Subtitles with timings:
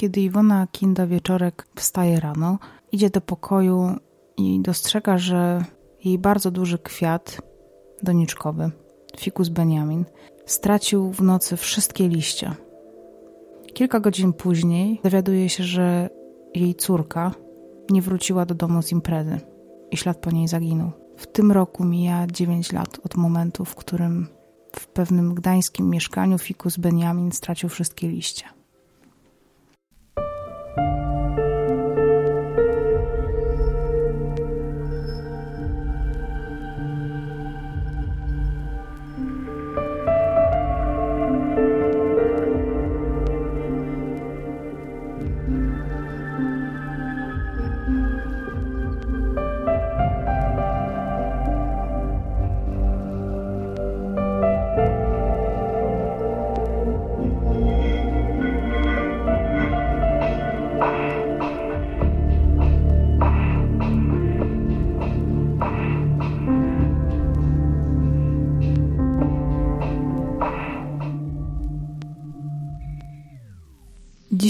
[0.00, 2.58] Kiedy Iwona Kinda wieczorek wstaje rano,
[2.92, 3.96] idzie do pokoju
[4.36, 5.64] i dostrzega, że
[6.04, 7.40] jej bardzo duży kwiat
[8.02, 8.70] doniczkowy,
[9.18, 10.04] fikus Benjamin,
[10.46, 12.52] stracił w nocy wszystkie liście.
[13.74, 16.10] Kilka godzin później dowiaduje się, że
[16.54, 17.32] jej córka
[17.90, 19.40] nie wróciła do domu z imprezy
[19.90, 20.90] i ślad po niej zaginął.
[21.16, 24.26] W tym roku mija 9 lat od momentu, w którym
[24.76, 28.59] w pewnym gdańskim mieszkaniu fikus Benjamin stracił wszystkie liście.
[30.76, 31.09] thank you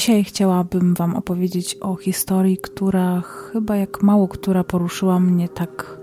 [0.00, 6.00] Dzisiaj chciałabym Wam opowiedzieć o historii, która chyba jak mało która poruszyła mnie tak,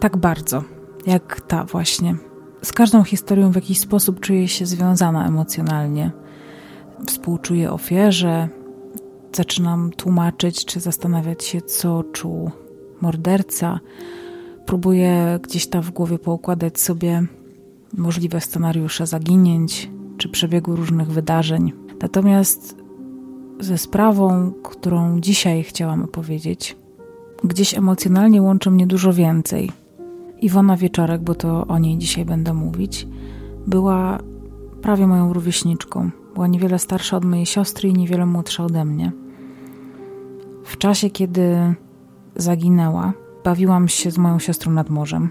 [0.00, 0.64] tak bardzo,
[1.06, 2.16] jak ta właśnie.
[2.62, 6.10] Z każdą historią w jakiś sposób czuję się związana emocjonalnie.
[7.06, 8.48] Współczuję ofierze,
[9.32, 12.50] zaczynam tłumaczyć czy zastanawiać się, co czuł
[13.00, 13.80] morderca.
[14.66, 17.22] Próbuję gdzieś tam w głowie poukładać sobie
[17.96, 21.79] możliwe scenariusze zaginięć czy przebiegu różnych wydarzeń.
[22.02, 22.76] Natomiast
[23.60, 26.76] ze sprawą, którą dzisiaj chciałam opowiedzieć,
[27.44, 29.72] gdzieś emocjonalnie łączy mnie dużo więcej.
[30.40, 33.06] Iwona Wieczorek, bo to o niej dzisiaj będę mówić,
[33.66, 34.18] była
[34.82, 36.10] prawie moją rówieśniczką.
[36.34, 39.12] Była niewiele starsza od mojej siostry i niewiele młodsza ode mnie.
[40.64, 41.74] W czasie, kiedy
[42.36, 43.12] zaginęła,
[43.44, 45.30] bawiłam się z moją siostrą nad morzem.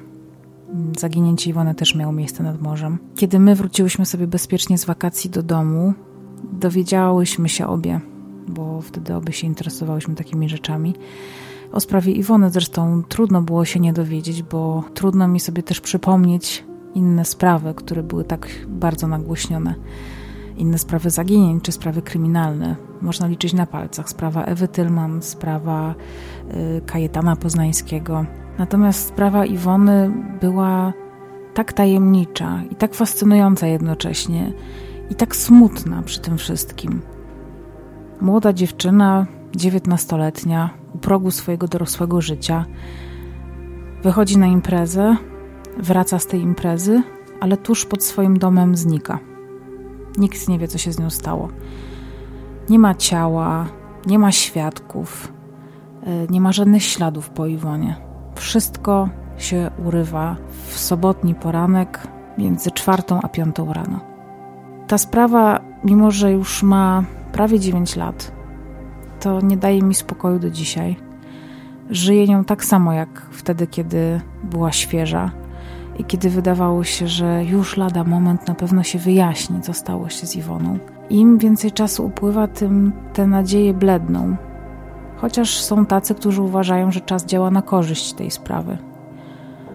[1.00, 2.97] Zaginięcie Iwony też miało miejsce nad morzem.
[3.16, 5.94] Kiedy my wróciłyśmy sobie bezpiecznie z wakacji do domu,
[6.44, 8.00] dowiedziałyśmy się obie,
[8.47, 10.95] bo wtedy obie się interesowałyśmy takimi rzeczami.
[11.72, 16.63] O sprawie Iwony zresztą trudno było się nie dowiedzieć, bo trudno mi sobie też przypomnieć
[16.95, 19.75] inne sprawy, które były tak bardzo nagłośnione.
[20.57, 22.75] Inne sprawy zaginień czy sprawy kryminalne.
[23.01, 24.09] Można liczyć na palcach.
[24.09, 25.95] Sprawa Ewy Tylman, sprawa
[26.77, 28.25] y, Kajetana Poznańskiego.
[28.57, 30.11] Natomiast sprawa Iwony
[30.41, 30.94] była
[31.53, 34.53] tak tajemnicza i tak fascynująca jednocześnie
[35.09, 37.02] i tak smutna przy tym wszystkim.
[38.22, 39.25] Młoda dziewczyna,
[39.56, 42.66] dziewiętnastoletnia, u progu swojego dorosłego życia,
[44.03, 45.18] wychodzi na imprezę,
[45.78, 47.03] wraca z tej imprezy,
[47.40, 49.19] ale tuż pod swoim domem znika.
[50.18, 51.50] Nikt nie wie, co się z nią stało.
[52.69, 53.66] Nie ma ciała,
[54.08, 55.34] nie ma świadków,
[56.03, 57.96] e, nie ma żadnych śladów po Iwonie.
[58.36, 60.36] Wszystko się urywa
[60.68, 64.09] w sobotni poranek między czwartą a piątą rano.
[64.89, 68.31] Ta sprawa, mimo że już ma prawie 9 lat,
[69.19, 70.95] to nie daje mi spokoju do dzisiaj.
[71.89, 75.31] Żyję nią tak samo jak wtedy, kiedy była świeża
[76.00, 80.27] i kiedy wydawało się, że już lada moment na pewno się wyjaśni, co stało się
[80.27, 80.77] z Iwoną.
[81.09, 84.35] Im więcej czasu upływa, tym te nadzieje bledną.
[85.17, 88.77] Chociaż są tacy, którzy uważają, że czas działa na korzyść tej sprawy.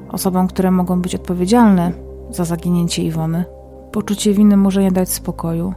[0.09, 1.93] Osobom, które mogą być odpowiedzialne
[2.31, 3.45] za zaginięcie Iwony,
[3.95, 5.75] poczucie winy może nie dać spokoju.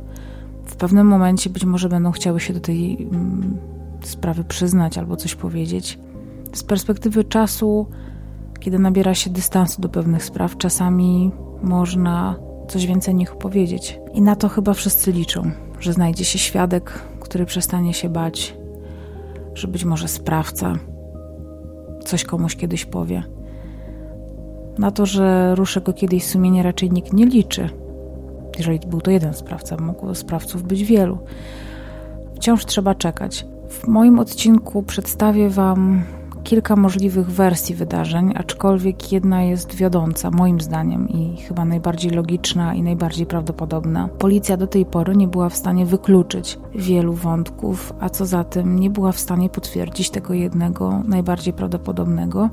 [0.66, 3.58] W pewnym momencie być może będą chciały się do tej mm,
[4.02, 6.00] sprawy przyznać albo coś powiedzieć.
[6.54, 7.88] Z perspektywy czasu,
[8.60, 11.32] kiedy nabiera się dystansu do pewnych spraw, czasami
[11.64, 12.36] można
[12.68, 14.00] coś więcej nich powiedzieć.
[14.14, 18.56] I na to chyba wszyscy liczą, że znajdzie się świadek, który przestanie się bać,
[19.54, 20.74] że być może sprawca
[22.06, 23.24] coś komuś kiedyś powie.
[24.78, 27.70] Na to, że ruszy go kiedyś sumienie, raczej nikt nie liczy
[28.58, 31.18] jeżeli był to jeden sprawca, mogło sprawców być wielu.
[32.36, 33.46] Wciąż trzeba czekać.
[33.70, 36.04] W moim odcinku przedstawię Wam
[36.48, 42.82] kilka możliwych wersji wydarzeń, aczkolwiek jedna jest wiodąca, moim zdaniem, i chyba najbardziej logiczna i
[42.82, 44.08] najbardziej prawdopodobna.
[44.08, 48.80] Policja do tej pory nie była w stanie wykluczyć wielu wątków, a co za tym,
[48.80, 52.50] nie była w stanie potwierdzić tego jednego, najbardziej prawdopodobnego.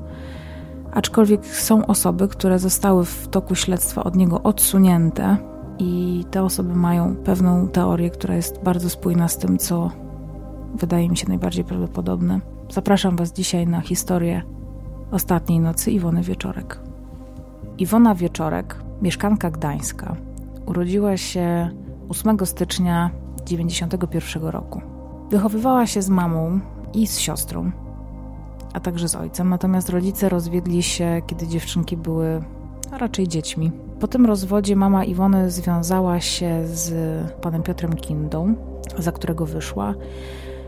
[0.93, 5.37] Aczkolwiek są osoby, które zostały w toku śledztwa od niego odsunięte,
[5.79, 9.91] i te osoby mają pewną teorię, która jest bardzo spójna z tym, co
[10.75, 12.39] wydaje mi się najbardziej prawdopodobne.
[12.69, 14.41] Zapraszam Was dzisiaj na historię
[15.11, 16.79] ostatniej nocy Iwony Wieczorek.
[17.77, 20.15] Iwona Wieczorek, mieszkanka Gdańska,
[20.65, 21.69] urodziła się
[22.09, 23.09] 8 stycznia
[23.45, 24.81] 1991 roku.
[25.29, 26.59] Wychowywała się z mamą
[26.93, 27.71] i z siostrą,
[28.73, 32.43] a także z ojcem, natomiast rodzice rozwiedli się, kiedy dziewczynki były
[32.91, 33.71] raczej dziećmi.
[33.99, 36.93] Po tym rozwodzie mama Iwony związała się z
[37.41, 38.55] panem Piotrem Kindą,
[38.97, 39.93] za którego wyszła.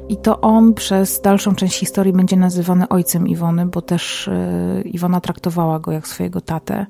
[0.09, 5.21] I to on przez dalszą część historii będzie nazywany ojcem Iwony, bo też e, Iwona
[5.21, 6.85] traktowała go jak swojego tatę.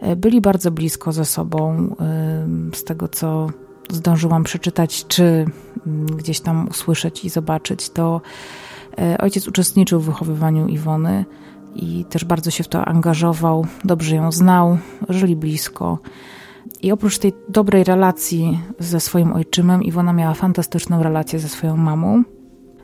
[0.00, 3.50] E, byli bardzo blisko ze sobą, e, z tego co
[3.90, 5.24] zdążyłam przeczytać, czy
[5.86, 8.20] mm, gdzieś tam usłyszeć i zobaczyć, to
[9.18, 11.24] ojciec uczestniczył w wychowywaniu Iwony
[11.74, 14.78] i też bardzo się w to angażował, dobrze ją znał,
[15.08, 15.98] żyli blisko.
[16.82, 22.22] I oprócz tej dobrej relacji ze swoim ojczymem, Iwona miała fantastyczną relację ze swoją mamą.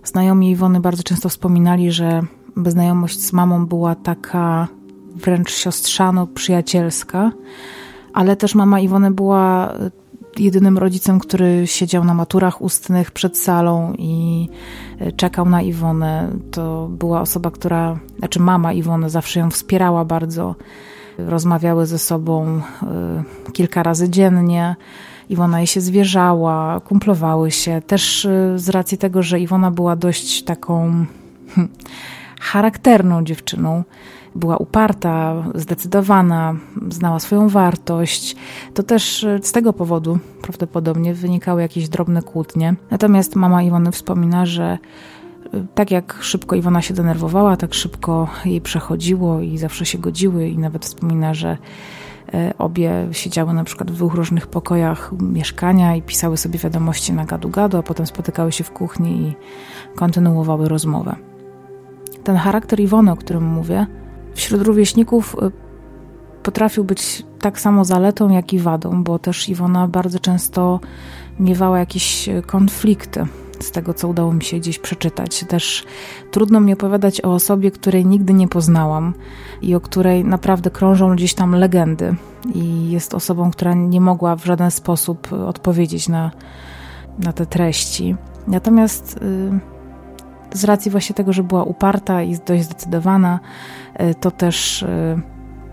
[0.04, 2.22] Znajomi Iwony bardzo często wspominali, że
[2.66, 4.68] znajomość z mamą była taka
[5.14, 7.30] wręcz siostrzano-przyjacielska,
[8.12, 9.72] ale też mama Iwony była
[10.38, 14.48] jedynym rodzicem, który siedział na maturach ustnych przed salą i
[15.00, 16.30] e, czekał na Iwonę.
[16.50, 20.54] To była osoba, która, znaczy mama Iwony zawsze ją wspierała bardzo.
[21.18, 22.46] Rozmawiały ze sobą
[22.82, 24.76] e, kilka razy dziennie.
[25.28, 27.82] Iwona jej się zwierzała, kumplowały się.
[27.86, 31.06] Też e, z racji tego, że Iwona była dość taką
[31.54, 31.72] hmm,
[32.40, 33.84] charakterną dziewczyną,
[34.36, 36.54] była uparta, zdecydowana,
[36.88, 38.36] znała swoją wartość.
[38.74, 42.74] To też e, z tego powodu prawdopodobnie wynikały jakieś drobne kłótnie.
[42.90, 44.78] Natomiast mama Iwony wspomina, że
[45.54, 50.48] e, tak jak szybko Iwona się denerwowała, tak szybko jej przechodziło i zawsze się godziły
[50.48, 51.58] i nawet wspomina, że
[52.34, 57.24] e, obie siedziały na przykład w dwóch różnych pokojach mieszkania i pisały sobie wiadomości na
[57.24, 59.34] gadu-gadu, a potem spotykały się w kuchni i
[59.96, 61.16] kontynuowały rozmowę.
[62.24, 63.86] Ten charakter Iwony, o którym mówię,
[64.36, 65.50] wśród rówieśników y,
[66.42, 70.80] potrafił być tak samo zaletą, jak i wadą, bo też Iwona bardzo często
[71.38, 73.26] miewała jakieś y, konflikty.
[73.60, 75.44] Z tego, co udało mi się gdzieś przeczytać.
[75.48, 75.84] Też
[76.30, 79.14] trudno mi opowiadać o osobie, której nigdy nie poznałam
[79.62, 82.14] i o której naprawdę krążą gdzieś tam legendy.
[82.54, 86.30] I jest osobą, która nie mogła w żaden sposób odpowiedzieć na,
[87.18, 88.16] na te treści.
[88.46, 89.18] Natomiast.
[89.22, 89.75] Yy,
[90.52, 93.40] z racji właśnie tego, że była uparta i dość zdecydowana,
[93.94, 95.18] e, to też e,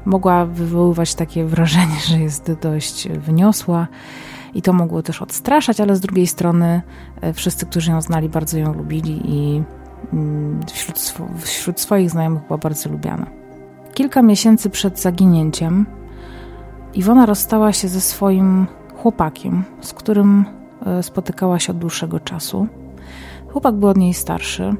[0.06, 3.88] mogła wywoływać takie wrażenie, że jest dość wyniosła
[4.54, 6.81] i to mogło też odstraszać, ale z drugiej strony
[7.22, 9.64] e, wszyscy, którzy ją znali, bardzo ją lubili i
[10.14, 13.25] mm, wśród, sw wśród swoich znajomych była bardzo lubiana.
[13.94, 15.86] Kilka miesięcy przed zaginięciem
[16.94, 20.46] Iwona rozstała się ze swoim chłopakiem, z którym
[21.02, 22.68] spotykała się od dłuższego czasu.
[23.54, 24.76] Chłopak był od niej starszy,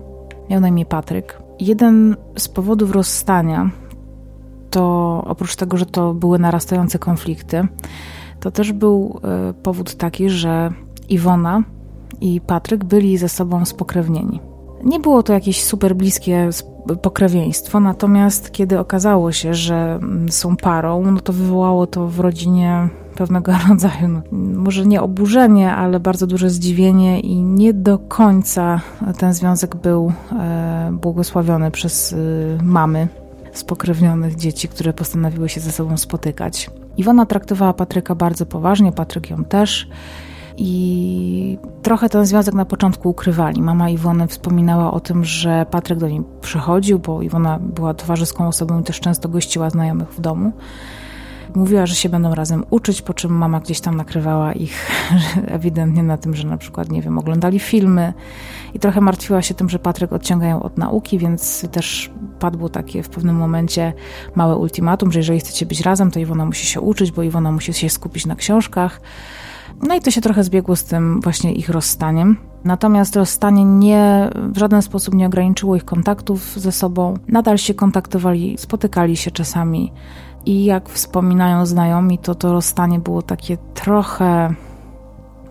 [0.50, 1.40] miał na imię Patryk.
[1.60, 3.70] Jeden z powodów rozstania
[4.70, 7.68] to oprócz tego, że to były narastające konflikty,
[8.40, 10.72] to też był e, powód taki, że
[11.10, 11.64] Iwona
[12.22, 14.40] i Patryk byli ze sobą spokrewnieni.
[14.84, 16.50] Nie było to jakieś super bliskie
[17.02, 22.90] pokrewieństwo, natomiast kiedy okazało się, że mm, są parą, no to wywołało to w rodzinie
[23.14, 24.22] pewnego rodzaju, no,
[24.62, 28.82] może nie oburzenie, ale bardzo duże zdziwienie i nie do końca
[29.18, 32.18] ten związek był e, błogosławiony przez e,
[32.64, 33.08] mamy
[33.54, 36.70] spokrewnionych dzieci, które postanowiły się ze sobą spotykać.
[36.98, 39.88] Iwona traktowała Patryka bardzo poważnie, Patryk ją też.
[40.58, 43.62] I trochę ten związek na początku ukrywali.
[43.62, 48.82] Mama Iwony wspominała o tym, że Patryk do niej przychodził, bo Iwona była towarzyską osobą
[48.82, 50.52] i też często gościła znajomych w domu.
[51.56, 54.92] Mówiła, że się będą razem uczyć, po czym mama gdzieś tam nakrywała ich
[55.48, 58.14] ewidentnie na tym, że na przykład, nie wiem, oglądali filmy
[58.74, 63.04] i trochę martwiła się tym, że Patryk odciąga ją od nauki, więc też padło takie
[63.04, 63.94] w pewnym momencie
[64.36, 67.74] małe ultimatum, że jeżeli chcecie być razem, to Iwona musi się uczyć, bo Iwona musi
[67.74, 69.02] się skupić na książkach.
[69.82, 72.38] No i to się trochę zbiegło z tym właśnie ich rozstaniem.
[72.64, 77.14] Natomiast rozstanie nie, w żaden sposób nie ograniczyło ich kontaktów ze sobą.
[77.28, 79.92] Nadal się kontaktowali, spotykali się czasami.
[80.46, 84.54] I jak wspominają znajomi, to to rozstanie było takie trochę,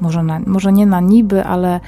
[0.00, 1.80] może, na, może nie na niby, ale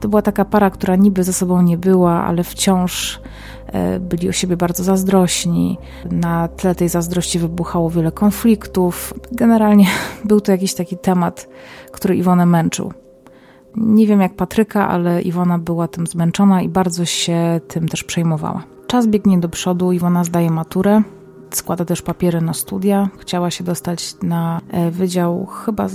[0.00, 3.20] to była taka para, która niby ze sobą nie była, ale wciąż
[3.66, 5.78] e, byli o siebie bardzo zazdrośni.
[6.10, 9.14] Na tle tej zazdrości wybuchało wiele konfliktów.
[9.32, 9.86] Generalnie
[10.24, 11.48] był to jakiś taki temat,
[11.92, 12.92] który Iwonę męczył.
[13.76, 18.62] Nie wiem jak Patryka, ale Iwona była tym zmęczona i bardzo się tym też przejmowała.
[18.86, 21.02] Czas biegnie do przodu, Iwona zdaje maturę
[21.56, 23.08] składa też papiery na studia.
[23.18, 25.88] Chciała się dostać na e, Wydział chyba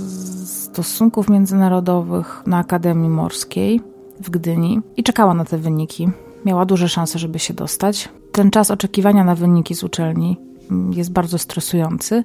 [0.44, 3.80] Stosunków Międzynarodowych na Akademii Morskiej
[4.20, 6.08] w Gdyni i czekała na te wyniki.
[6.44, 8.08] Miała duże szanse, żeby się dostać.
[8.32, 10.36] Ten czas oczekiwania na wyniki z uczelni
[10.70, 12.24] mm, jest bardzo stresujący,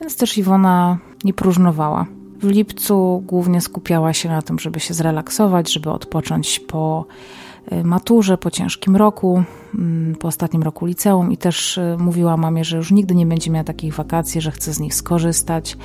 [0.00, 2.06] więc też Iwona nie próżnowała.
[2.40, 7.06] W lipcu głównie skupiała się na tym, żeby się zrelaksować, żeby odpocząć po
[7.84, 9.42] maturze, po ciężkim roku,
[9.74, 13.50] mm, po ostatnim roku liceum i też y, mówiła mamie, że już nigdy nie będzie
[13.50, 15.76] miała takich wakacji, że chce z nich skorzystać.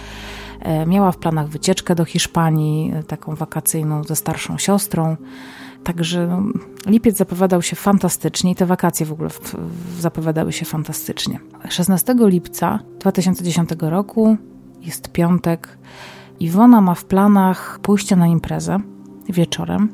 [0.59, 5.17] E, miała w planach wycieczkę do Hiszpanii, e, taką wakacyjną ze starszą siostrą.
[5.83, 6.43] Także no,
[6.86, 9.29] lipiec zapowiadał się fantastycznie i te wakacje w ogóle
[10.00, 11.39] zapowiadały się fantastycznie.
[11.69, 14.38] 16 lipca 2010 roku
[14.81, 15.77] jest piątek.
[16.39, 18.79] Iwona ma w planach pójście na imprezę
[19.29, 19.89] wieczorem.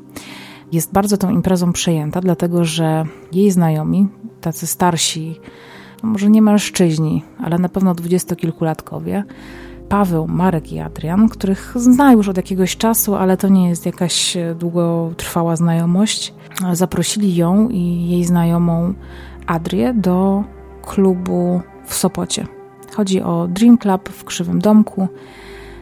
[0.76, 4.08] Jest bardzo tą imprezą przejęta, dlatego że jej znajomi,
[4.40, 5.40] tacy starsi,
[6.02, 9.24] no może nie mężczyźni, ale na pewno dwudziestokilkulatkowie,
[9.88, 14.36] Paweł, Marek i Adrian, których zna już od jakiegoś czasu, ale to nie jest jakaś
[14.58, 16.34] długotrwała znajomość.
[16.72, 18.94] Zaprosili ją i jej znajomą
[19.46, 20.44] Adrię do
[20.82, 22.46] klubu w Sopocie.
[22.94, 25.08] Chodzi o Dream Club w Krzywym Domku.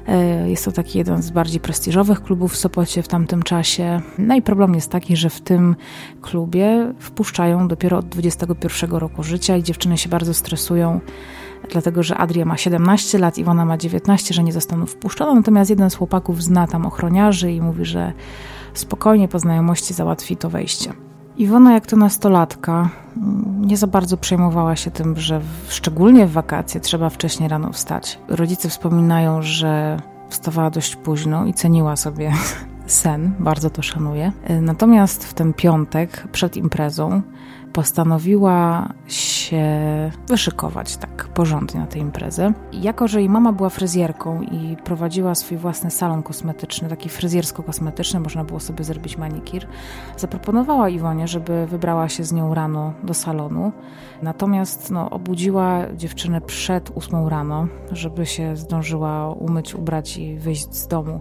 [0.08, 4.00] E, jest to taki jeden z bardziej prestiżowych klubów w Sopocie w tamtym czasie.
[4.18, 5.76] No i problem jest taki, że w tym
[6.22, 11.00] klubie wpuszczają dopiero od 21 roku życia i dziewczyny się bardzo stresują
[11.70, 15.34] dlatego że Adria ma 17 lat, Iwona ma 19, że nie zostaną wpuszczone.
[15.34, 18.12] Natomiast jeden z chłopaków zna tam ochroniarzy i mówi, że
[18.74, 20.92] spokojnie po znajomości załatwi to wejście.
[21.36, 22.88] Iwona, jak to nastolatka,
[23.60, 28.18] nie za bardzo przejmowała się tym, że szczególnie w wakacje trzeba wcześniej rano wstać.
[28.28, 29.96] Rodzice wspominają, że
[30.28, 32.32] wstawała dość późno i ceniła sobie
[32.86, 34.32] sen, bardzo to szanuje.
[34.60, 37.22] Natomiast w ten piątek przed imprezą
[37.74, 39.62] postanowiła się
[40.28, 42.52] wyszykować tak porządnie na tę imprezę.
[42.72, 48.44] Jako, że jej mama była fryzjerką i prowadziła swój własny salon kosmetyczny, taki fryzjersko-kosmetyczny, można
[48.44, 49.66] było sobie zrobić manikir,
[50.16, 53.72] zaproponowała Iwonie, żeby wybrała się z nią rano do salonu.
[54.22, 60.88] Natomiast no, obudziła dziewczynę przed ósmą rano, żeby się zdążyła umyć, ubrać i wyjść z
[60.88, 61.20] domu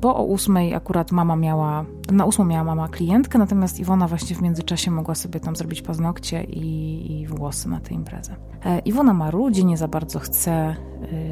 [0.00, 4.42] bo o ósmej akurat mama miała, na ósmą miała mama klientkę, natomiast Iwona właśnie w
[4.42, 8.36] międzyczasie mogła sobie tam zrobić paznokcie i, i włosy na tę imprezę.
[8.64, 10.76] E, Iwona ma ludzi, nie za bardzo chce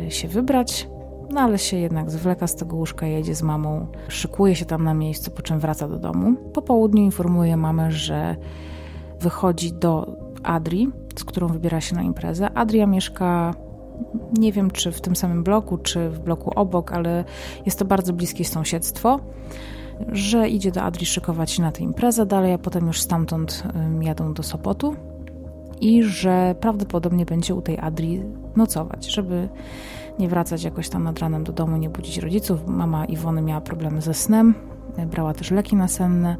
[0.07, 0.88] y, się wybrać,
[1.31, 4.95] no ale się jednak zwleka z tego łóżka, jedzie z mamą, szykuje się tam na
[4.95, 6.35] miejscu, po czym wraca do domu.
[6.52, 8.37] Po południu informuje mamę, że
[9.21, 12.50] wychodzi do Adri, z którą wybiera się na imprezę.
[12.54, 13.54] Adria mieszka
[14.39, 17.25] nie wiem czy w tym samym bloku, czy w bloku obok, ale
[17.67, 19.21] jest to bardzo bliskie sąsiedztwo,
[20.09, 23.63] że idzie do Adri szykować się na tę imprezę dalej, a potem już stamtąd
[24.01, 24.97] jadą do Sopotu
[25.81, 28.23] i że prawdopodobnie będzie u tej Adri
[28.57, 29.49] nocować, żeby
[30.19, 32.67] nie wracać jakoś tam nad ranem do domu, nie budzić rodziców.
[32.67, 34.55] Mama Iwony miała problemy ze snem,
[35.11, 36.37] brała też leki nasenne,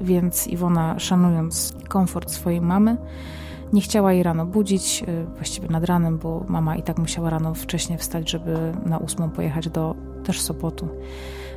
[0.00, 2.96] więc Iwona szanując komfort swojej mamy,
[3.72, 7.54] nie chciała jej rano budzić, y, właściwie nad ranem, bo mama i tak musiała rano
[7.54, 9.94] wcześniej wstać, żeby na ósmą pojechać do
[10.24, 10.88] też Sopotu,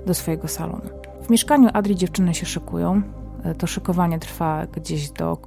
[0.06, 0.90] do swojego salonu.
[1.22, 3.02] W mieszkaniu Adri dziewczyny się szykują.
[3.52, 5.38] Y, to szykowanie trwa gdzieś do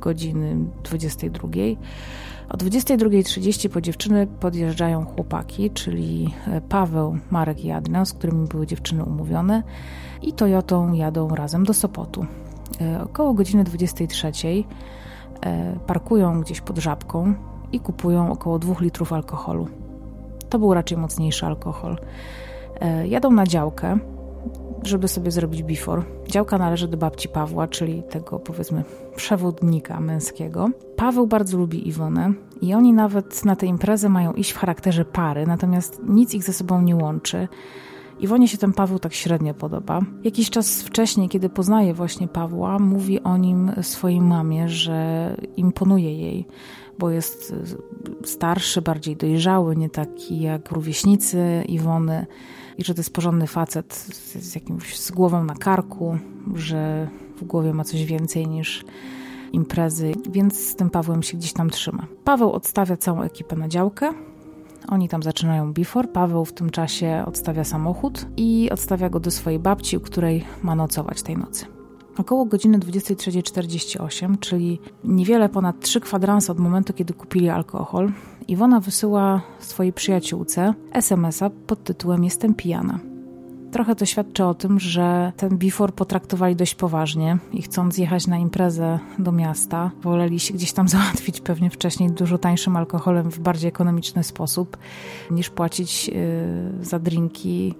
[0.00, 1.48] godziny 22.
[2.48, 8.66] O 22.30 po dziewczyny podjeżdżają chłopaki, czyli y, Paweł, Marek i Adrian, z którymi były
[8.66, 9.62] dziewczyny umówione
[10.22, 12.26] i Toyotą jadą razem do Sopotu.
[13.04, 14.64] Około godziny 23 E,
[15.86, 17.34] parkują gdzieś pod żabką
[17.72, 19.68] i kupują około 2 litrów alkoholu.
[20.48, 21.98] To był raczej mocniejszy alkohol.
[22.80, 23.98] E, jadą na działkę,
[24.82, 26.02] żeby sobie zrobić before.
[26.28, 28.84] Działka należy do babci Pawła, czyli tego powiedzmy
[29.16, 30.70] przewodnika męskiego.
[30.96, 35.46] Paweł bardzo lubi Iwonę i oni nawet na tę imprezę mają iść w charakterze pary,
[35.46, 37.48] natomiast nic ich ze sobą nie łączy.
[38.20, 40.00] Iwonie się ten Paweł tak średnio podoba.
[40.24, 46.46] Jakiś czas wcześniej, kiedy poznaje właśnie Pawła, mówi o nim swojej mamie, że imponuje jej,
[46.98, 47.54] bo jest
[48.24, 52.26] starszy, bardziej dojrzały, nie taki jak rówieśnicy Iwony
[52.78, 56.18] i że to jest porządny facet z, jakimś z głową na karku,
[56.54, 58.84] że w głowie ma coś więcej niż
[59.52, 62.06] imprezy, więc z tym Pawłem się gdzieś tam trzyma.
[62.24, 64.12] Paweł odstawia całą ekipę na działkę,
[64.88, 66.08] oni tam zaczynają before.
[66.08, 70.74] Paweł w tym czasie odstawia samochód i odstawia go do swojej babci, u której ma
[70.74, 71.66] nocować tej nocy.
[72.18, 78.12] Około godziny 23.48, czyli niewiele ponad 3 kwadranse od momentu, kiedy kupili alkohol,
[78.48, 82.98] Iwona wysyła swojej przyjaciółce SMS-a pod tytułem Jestem pijana.
[83.76, 88.38] Trochę to świadczy o tym, że ten before potraktowali dość poważnie i chcąc jechać na
[88.38, 93.68] imprezę do miasta, woleli się gdzieś tam załatwić pewnie wcześniej dużo tańszym alkoholem w bardziej
[93.68, 94.76] ekonomiczny sposób,
[95.30, 96.14] niż płacić yy,
[96.80, 97.74] za drinki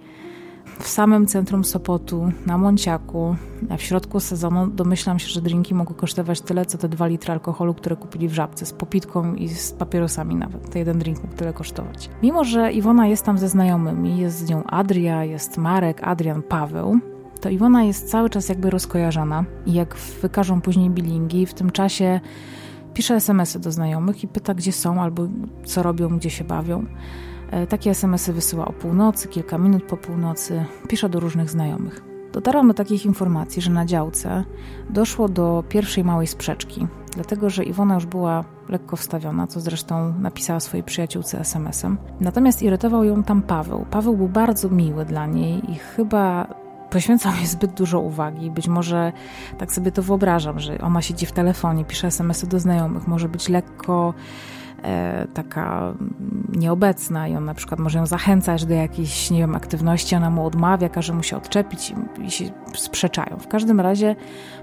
[0.78, 3.36] w samym centrum Sopotu, na Monciaku,
[3.78, 7.74] w środku sezonu, domyślam się, że drinki mogły kosztować tyle, co te dwa litry alkoholu,
[7.74, 10.70] które kupili w Żabce, z popitką i z papierosami nawet.
[10.70, 12.10] Ten jeden drink mógł tyle kosztować.
[12.22, 16.98] Mimo, że Iwona jest tam ze znajomymi, jest z nią Adria, jest Marek, Adrian, Paweł,
[17.40, 22.20] to Iwona jest cały czas jakby rozkojarzona i jak wykażą później bilingi, w tym czasie
[22.94, 25.28] pisze SMS-y do znajomych i pyta, gdzie są albo
[25.64, 26.84] co robią, gdzie się bawią.
[27.50, 32.02] E, takie SMS-y wysyła o północy, kilka minut po północy, pisze do różnych znajomych.
[32.32, 34.44] Dotarłam do takich informacji, że na działce
[34.90, 40.60] doszło do pierwszej małej sprzeczki, dlatego że Iwona już była lekko wstawiona, co zresztą napisała
[40.60, 41.98] swojej przyjaciółce SMS-em.
[42.20, 43.86] Natomiast irytował ją tam Paweł.
[43.90, 46.46] Paweł był bardzo miły dla niej i chyba
[46.90, 48.50] poświęcał jej zbyt dużo uwagi.
[48.50, 49.12] Być może
[49.58, 53.48] tak sobie to wyobrażam, że ona siedzi w telefonie, pisze SMS-y do znajomych, może być
[53.48, 54.14] lekko
[55.34, 55.94] taka
[56.52, 60.46] nieobecna i on na przykład może ją zachęcać do jakiejś, nie wiem, aktywności, ona mu
[60.46, 63.36] odmawia, każe mu się odczepić i, i się sprzeczają.
[63.38, 64.16] W każdym razie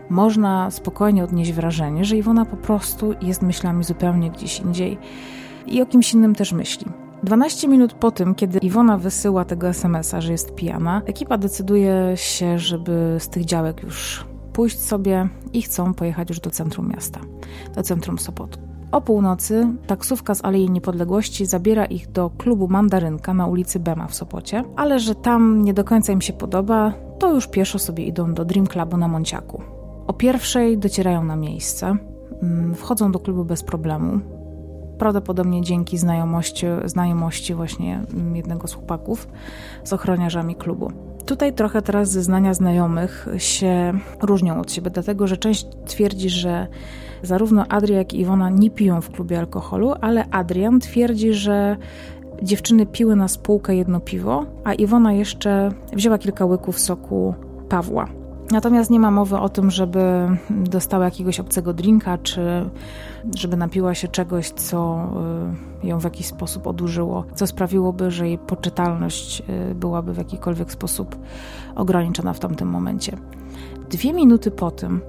[0.09, 4.97] można spokojnie odnieść wrażenie, że Iwona po prostu jest myślami zupełnie gdzieś indziej
[5.67, 6.85] i o kimś innym też myśli.
[7.23, 12.59] 12 minut po tym, kiedy Iwona wysyła tego SMS-a, że jest pijana, ekipa decyduje się,
[12.59, 17.19] żeby z tych działek już pójść sobie i chcą pojechać już do centrum miasta,
[17.75, 18.72] do centrum Sopotu.
[18.93, 24.15] O północy taksówka z Alei Niepodległości zabiera ich do klubu Mandarynka na ulicy Bema w
[24.15, 28.33] Sopocie, ale że tam nie do końca im się podoba, to już pieszo sobie idą
[28.33, 29.61] do Dream Clubu na Monciaku.
[30.07, 31.97] O pierwszej docierają na miejsce,
[32.41, 34.19] mm, wchodzą do klubu bez problemu.
[34.97, 38.01] Prawdopodobnie dzięki znajomości, znajomości właśnie
[38.33, 39.27] jednego z chłopaków
[39.83, 40.91] z ochroniarzami klubu.
[41.25, 46.67] Tutaj trochę teraz zeznania znajomych się różnią od siebie, dlatego że część twierdzi, że
[47.23, 51.77] zarówno Adrian, jak i Iwona nie piją w klubie alkoholu, ale Adrian twierdzi, że
[52.41, 57.35] dziewczyny piły na spółkę jedno piwo, a Iwona jeszcze wzięła kilka łyków soku
[57.69, 58.22] Pawła.
[58.51, 62.69] Natomiast nie ma mowy o tym, żeby dostała jakiegoś obcego drinka, czy
[63.35, 65.07] żeby napiła się czegoś, co
[65.83, 70.71] y, ją w jakiś sposób odurzyło, co sprawiłoby, że jej poczytalność y, byłaby w jakikolwiek
[70.71, 71.15] sposób
[71.75, 73.17] ograniczona w tamtym momencie.
[73.89, 75.01] Dwie minuty po tym,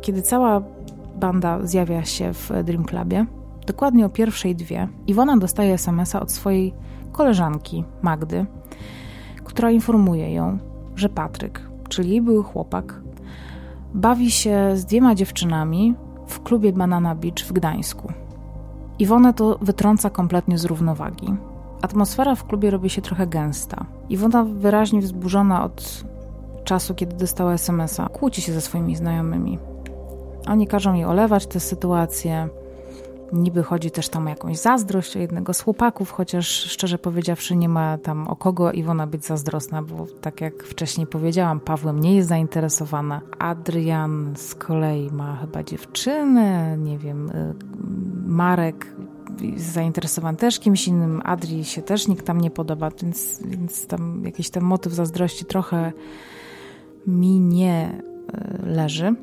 [0.00, 0.62] kiedy cała
[1.16, 3.26] banda zjawia się w Dream Clubie,
[3.66, 6.74] dokładnie o pierwszej dwie, Iwona dostaje SMS-a od swojej
[7.12, 8.46] koleżanki Magdy,
[9.44, 10.58] która informuje ją,
[10.96, 13.00] że Patryk, czyli były chłopak,
[13.94, 15.94] bawi się z dwiema dziewczynami
[16.26, 18.12] w klubie Banana Beach w Gdańsku.
[18.98, 21.34] Iwona to wytrąca kompletnie z równowagi.
[21.82, 23.86] Atmosfera w klubie robi się trochę gęsta.
[24.08, 26.04] Iwona wyraźnie wzburzona od
[26.64, 29.58] czasu, kiedy dostała SMS-a, kłóci się ze swoimi znajomymi.
[30.46, 32.48] Oni każą jej olewać tę sytuację,
[33.34, 37.68] Niby chodzi też tam o jakąś zazdrość o jednego z chłopaków, chociaż szczerze powiedziawszy nie
[37.68, 42.28] ma tam o kogo Iwona być zazdrosna, bo tak jak wcześniej powiedziałam, Pawłem nie jest
[42.28, 43.20] zainteresowana.
[43.38, 47.54] Adrian z kolei ma chyba dziewczynę, nie wiem, y,
[48.26, 48.86] Marek
[49.56, 54.50] zainteresowany też kimś innym, Adri się też nikt tam nie podoba, więc, więc tam jakiś
[54.50, 55.92] ten motyw zazdrości trochę
[57.06, 58.02] mi nie
[58.62, 59.14] y, leży.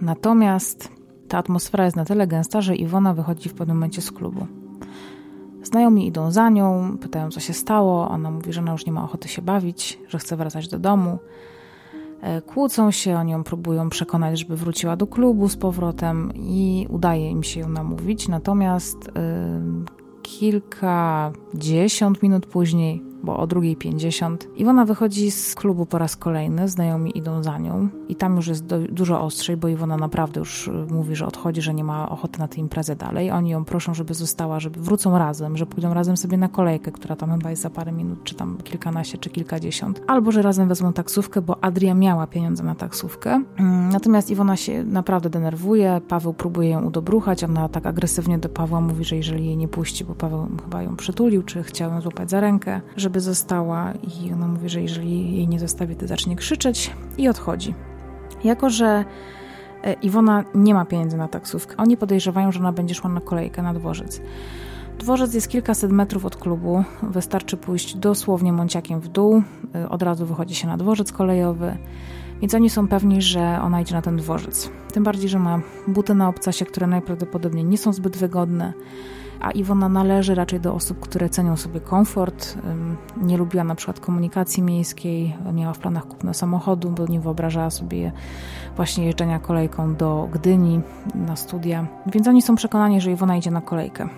[0.00, 0.97] Natomiast
[1.28, 4.46] ta atmosfera jest na tyle gęsta, że Iwona wychodzi w pewnym momencie z klubu.
[5.62, 8.08] Znajomi idą za nią, pytają, co się stało.
[8.08, 11.18] Ona mówi, że ona już nie ma ochoty się bawić, że chce wracać do domu.
[12.20, 17.30] E, kłócą się, oni ją próbują przekonać, żeby wróciła do klubu z powrotem i udaje
[17.30, 18.28] im się ją namówić.
[18.28, 19.12] Natomiast yy,
[20.22, 24.36] kilkadziesiąt minut później bo o 2.50.
[24.56, 28.66] Iwona wychodzi z klubu po raz kolejny, znajomi idą za nią i tam już jest
[28.66, 32.38] do, dużo ostrzej, bo Iwona naprawdę już y, mówi, że odchodzi, że nie ma ochoty
[32.38, 33.30] na tę imprezę dalej.
[33.30, 37.16] Oni ją proszą, żeby została, żeby wrócą razem, że pójdą razem sobie na kolejkę, która
[37.16, 40.02] tam chyba jest za parę minut, czy tam kilkanaście, czy kilkadziesiąt.
[40.06, 43.42] Albo, że razem wezmą taksówkę, bo Adria miała pieniądze na taksówkę.
[43.56, 48.80] Mm, natomiast Iwona się naprawdę denerwuje, Paweł próbuje ją udobruchać, ona tak agresywnie do Pawła
[48.80, 52.30] mówi, że jeżeli jej nie puści, bo Paweł chyba ją przytulił, czy chciał ją złapać
[52.30, 56.36] za rękę, że żeby została i ona mówi, że jeżeli jej nie zostawi, to zacznie
[56.36, 57.74] krzyczeć i odchodzi.
[58.44, 59.04] Jako, że
[59.84, 63.62] e, Iwona nie ma pieniędzy na taksówkę, oni podejrzewają, że ona będzie szła na kolejkę
[63.62, 64.20] na dworzec.
[64.98, 69.42] Dworzec jest kilkaset metrów od klubu, wystarczy pójść dosłownie mąciakiem w dół,
[69.74, 71.76] e, od razu wychodzi się na dworzec kolejowy,
[72.40, 74.70] więc oni są pewni, że ona idzie na ten dworzec.
[74.92, 78.72] Tym bardziej, że ma buty na obcasie, które najprawdopodobniej nie są zbyt wygodne
[79.40, 82.58] a Iwona należy raczej do osób, które cenią sobie komfort.
[83.16, 88.12] Nie lubiła na przykład komunikacji miejskiej, miała w planach kupno samochodu, bo nie wyobrażała sobie
[88.76, 90.80] właśnie jeżdżenia kolejką do Gdyni
[91.14, 91.86] na studia.
[92.06, 94.08] Więc oni są przekonani, że Iwona idzie na kolejkę.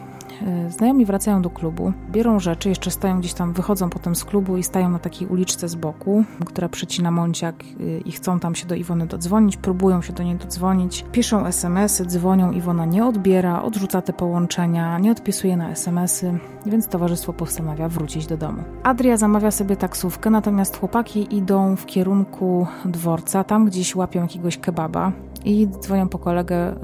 [0.42, 4.56] E, znajomi wracają do klubu, biorą rzeczy, jeszcze stają gdzieś tam, wychodzą potem z klubu
[4.56, 8.66] i stają na takiej uliczce z boku, która przecina Mąciak e, i chcą tam się
[8.66, 14.02] do Iwony dodzwonić, próbują się do niej dodzwonić, piszą SMS-y, dzwonią, Iwona nie odbiera, odrzuca
[14.02, 18.62] te połączenia, nie odpisuje na SMS-y, więc towarzystwo postanawia wrócić do domu.
[18.82, 25.12] Adria zamawia sobie taksówkę, natomiast chłopaki idą w kierunku dworca, tam gdzieś łapią jakiegoś kebaba
[25.44, 26.76] i dzwonią po kolegę, y,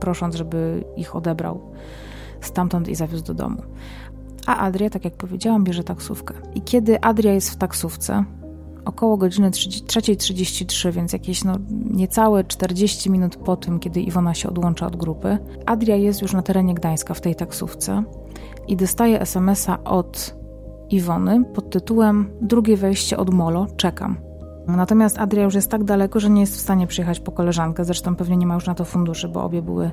[0.00, 1.60] prosząc, żeby ich odebrał
[2.40, 3.62] stamtąd i zawiózł do domu.
[4.46, 6.34] A Adria, tak jak powiedziałam, bierze taksówkę.
[6.54, 8.24] I kiedy Adria jest w taksówce,
[8.84, 11.56] około godziny 3.33, więc jakieś no,
[11.90, 16.42] niecałe 40 minut po tym, kiedy Iwona się odłącza od grupy, Adria jest już na
[16.42, 18.02] terenie Gdańska w tej taksówce
[18.68, 20.36] i dostaje SMS-a od
[20.90, 24.16] Iwony pod tytułem Drugie wejście od Molo, czekam.
[24.66, 27.84] Natomiast Adria już jest tak daleko, że nie jest w stanie przyjechać po koleżankę.
[27.84, 29.90] Zresztą pewnie nie ma już na to funduszy, bo obie były,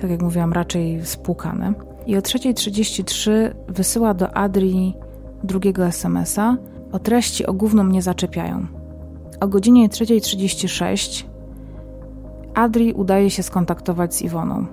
[0.00, 1.72] tak jak mówiłam, raczej spłukane.
[2.06, 3.30] I o 3.33
[3.68, 4.96] wysyła do Adrii
[5.44, 6.56] drugiego SMS-a
[6.92, 8.66] o treści o gówno mnie zaczepiają.
[9.40, 11.24] O godzinie 3.36
[12.54, 14.66] Adri udaje się skontaktować z Iwoną.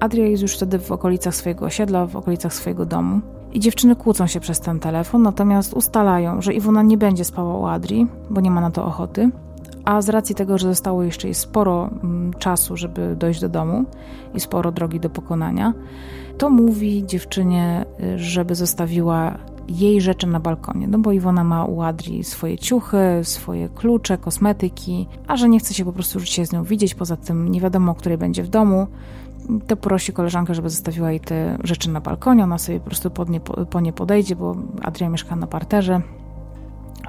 [0.00, 3.20] Adria jest już wtedy w okolicach swojego osiedla, w okolicach swojego domu.
[3.52, 7.66] I dziewczyny kłócą się przez ten telefon, natomiast ustalają, że Iwona nie będzie spała u
[7.66, 9.30] Adri, bo nie ma na to ochoty.
[9.88, 13.84] A z racji tego, że zostało jeszcze sporo mm, czasu, żeby dojść do domu
[14.34, 15.74] i sporo drogi do pokonania,
[16.38, 21.82] to mówi dziewczynie, y, żeby zostawiła jej rzeczy na balkonie, no bo Iwona ma u
[21.82, 26.46] Adri swoje ciuchy, swoje klucze, kosmetyki, a że nie chce się po prostu już się
[26.46, 28.86] z nią widzieć, poza tym nie wiadomo, o której będzie w domu,
[29.66, 32.44] to prosi koleżankę, żeby zostawiła jej te rzeczy na balkonie.
[32.44, 36.02] Ona sobie po prostu po nie, po nie podejdzie, bo Adria mieszka na parterze.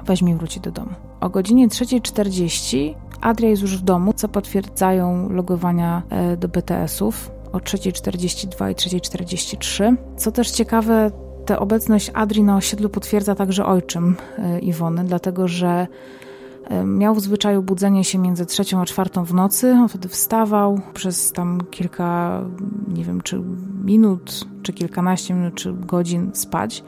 [0.06, 0.90] Weźmie i wróci do domu.
[1.20, 7.58] O godzinie 3.40 Adria jest już w domu, co potwierdzają logowania e, do BTS-ów o
[7.58, 9.96] 3.42 i 3.43.
[10.16, 11.10] Co też ciekawe,
[11.46, 15.86] tę obecność Adri na osiedlu potwierdza także ojczym e, Iwony, dlatego że
[16.84, 19.72] Miał w zwyczaju budzenie się między trzecią a czwartą w nocy.
[19.72, 22.42] On wtedy wstawał przez tam kilka,
[22.88, 23.42] nie wiem, czy
[23.84, 26.84] minut, czy kilkanaście minut, czy godzin spać.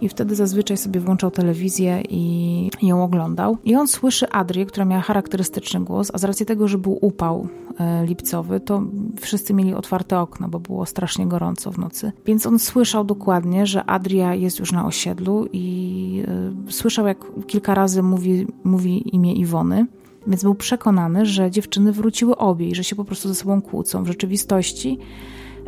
[0.00, 3.58] I wtedy zazwyczaj sobie włączał telewizję i ją oglądał.
[3.64, 7.48] I on słyszy Adrię, która miała charakterystyczny głos, a z racji tego, że był upał
[7.78, 8.82] e, lipcowy, to
[9.20, 12.12] wszyscy mieli otwarte okno, bo było strasznie gorąco w nocy.
[12.26, 16.24] Więc on słyszał dokładnie, że Adria jest już na osiedlu i
[16.68, 19.86] e, słyszał, jak kilka razy mówi, mówi imię Iwony.
[20.26, 24.04] Więc był przekonany, że dziewczyny wróciły obie i że się po prostu ze sobą kłócą.
[24.04, 24.98] W rzeczywistości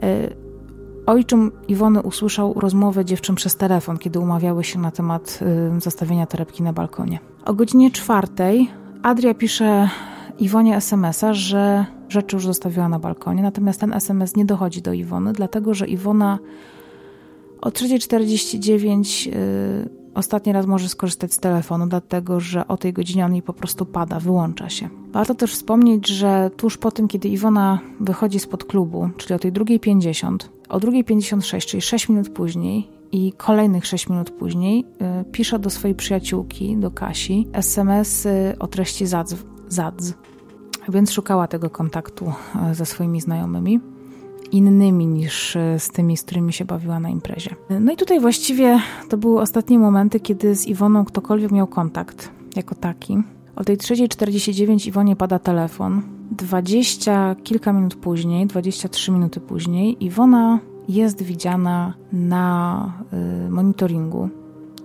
[0.03, 0.45] e,
[1.07, 5.41] Ojczym Iwony usłyszał rozmowę dziewczyn przez telefon, kiedy umawiały się na temat
[5.77, 7.19] y, zostawienia torebki na balkonie.
[7.45, 8.71] O godzinie czwartej
[9.03, 9.89] Adria pisze
[10.39, 15.33] Iwonie SMS-a, że rzeczy już zostawiła na balkonie, natomiast ten SMS nie dochodzi do Iwony,
[15.33, 16.39] dlatego że Iwona
[17.61, 23.33] o 3.49 yy, ostatni raz może skorzystać z telefonu, dlatego że o tej godzinie on
[23.33, 24.89] jej po prostu pada, wyłącza się.
[25.13, 29.53] Warto też wspomnieć, że tuż po tym, kiedy Iwona wychodzi spod klubu, czyli o tej
[29.53, 30.37] 2.50,
[30.69, 34.85] o 2.56, czyli 6 minut później i kolejnych 6 minut później
[35.21, 39.35] y, pisze do swojej przyjaciółki, do Kasi, SMS o treści zadz,
[39.69, 40.15] zadz.
[40.89, 42.33] Więc szukała tego kontaktu
[42.71, 43.81] y, ze swoimi znajomymi
[44.55, 47.55] innymi niż y, z tymi, z którymi się bawiła na imprezie.
[47.81, 52.75] No i tutaj właściwie to były ostatnie momenty, kiedy z Iwoną ktokolwiek miał kontakt jako
[52.75, 53.19] taki.
[53.57, 56.03] O tej 3.49 Iwonie pada telefon.
[56.31, 62.93] 20 kilka minut później, 23 minuty później, Iwona jest widziana na
[63.47, 64.29] y, monitoringu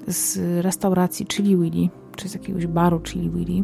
[0.07, 3.63] z restauracji Chili Willy, czy z jakiegoś baru Chili Willy,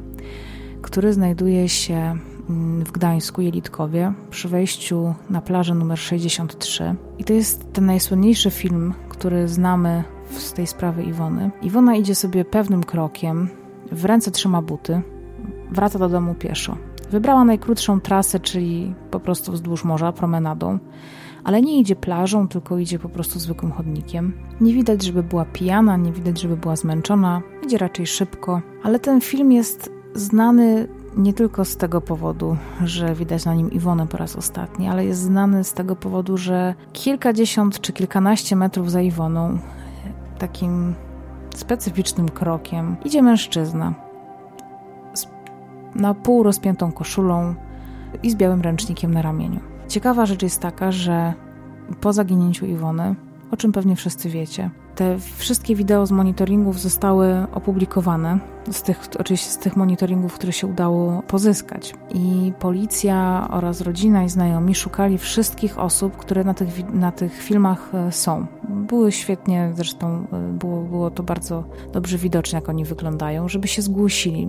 [0.81, 2.17] który znajduje się
[2.85, 6.95] w Gdańsku, Jelitkowie, przy wejściu na plażę numer 63.
[7.17, 11.51] I to jest ten najsłynniejszy film, który znamy z tej sprawy Iwony.
[11.61, 13.49] Iwona idzie sobie pewnym krokiem,
[13.91, 15.01] w ręce trzyma buty,
[15.71, 16.77] wraca do domu pieszo.
[17.11, 20.79] Wybrała najkrótszą trasę, czyli po prostu wzdłuż morza, promenadą,
[21.43, 24.33] ale nie idzie plażą, tylko idzie po prostu zwykłym chodnikiem.
[24.61, 29.21] Nie widać, żeby była pijana, nie widać, żeby była zmęczona, idzie raczej szybko, ale ten
[29.21, 34.35] film jest znany nie tylko z tego powodu, że widać na nim Iwonę po raz
[34.35, 39.57] ostatni, ale jest znany z tego powodu, że kilkadziesiąt czy kilkanaście metrów za Iwoną,
[40.37, 40.93] takim
[41.55, 43.93] specyficznym krokiem, idzie mężczyzna
[45.95, 47.55] na pół rozpiętą koszulą
[48.23, 49.59] i z białym ręcznikiem na ramieniu.
[49.87, 51.33] Ciekawa rzecz jest taka, że
[52.01, 53.15] po zaginięciu Iwony,
[53.51, 58.39] o czym pewnie wszyscy wiecie, te wszystkie wideo z monitoringów zostały opublikowane,
[58.71, 61.93] z tych, oczywiście z tych monitoringów, które się udało pozyskać.
[62.13, 67.95] I policja oraz rodzina i znajomi szukali wszystkich osób, które na tych, na tych filmach
[67.95, 68.45] e, są.
[68.69, 73.81] Były świetnie, zresztą e, było, było to bardzo dobrze widoczne, jak oni wyglądają, żeby się
[73.81, 74.47] zgłosili.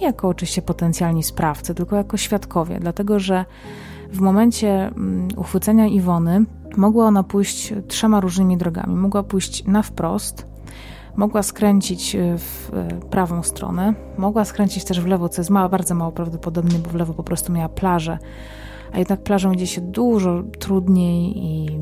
[0.00, 3.44] Nie jako oczywiście potencjalni sprawcy, tylko jako świadkowie, dlatego że
[4.12, 6.44] w momencie mm, uchwycenia Iwony
[6.76, 8.94] mogła ona pójść trzema różnymi drogami.
[8.94, 10.46] Mogła pójść na wprost,
[11.16, 15.68] mogła skręcić e, w e, prawą stronę, mogła skręcić też w lewo, co jest mało,
[15.68, 18.18] bardzo mało prawdopodobne, bo w lewo po prostu miała plażę,
[18.92, 21.78] a jednak plażą idzie się dużo trudniej i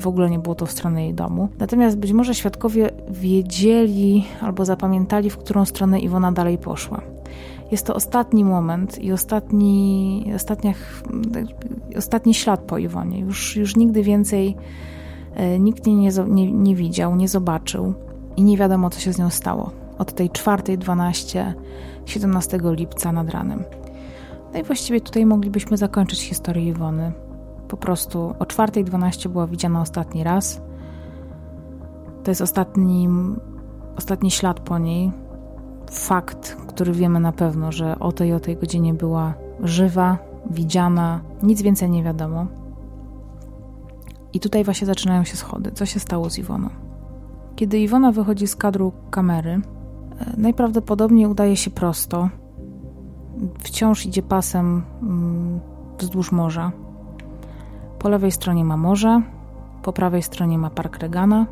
[0.00, 1.48] w ogóle nie było to w stronę jej domu.
[1.58, 7.02] Natomiast być może świadkowie wiedzieli albo zapamiętali, w którą stronę Iwona dalej poszła.
[7.72, 10.72] Jest to ostatni moment i ostatni, ostatnia,
[11.96, 13.20] ostatni ślad po Iwonie.
[13.20, 14.56] Już, już nigdy więcej
[15.34, 17.94] e, nikt jej nie, nie, nie widział, nie zobaczył
[18.36, 19.70] i nie wiadomo, co się z nią stało.
[19.98, 21.52] Od tej 4.12
[22.06, 23.64] 17 lipca nad ranem.
[24.52, 27.12] No i właściwie tutaj moglibyśmy zakończyć historię Iwony.
[27.68, 30.60] Po prostu o 4.12 była widziana ostatni raz.
[32.24, 33.08] To jest ostatni,
[33.96, 35.12] ostatni ślad po niej
[35.92, 40.18] fakt, który wiemy na pewno, że o tej o tej godzinie była żywa,
[40.50, 42.46] widziana, nic więcej nie wiadomo.
[44.32, 45.72] I tutaj właśnie zaczynają się schody.
[45.72, 46.68] Co się stało z Iwoną?
[47.56, 49.60] Kiedy Iwona wychodzi z kadru kamery, e,
[50.36, 52.28] najprawdopodobniej udaje się prosto.
[53.58, 55.60] Wciąż idzie pasem mm,
[55.98, 56.72] wzdłuż morza.
[57.98, 59.22] Po lewej stronie ma morze,
[59.82, 61.46] po prawej stronie ma park Regana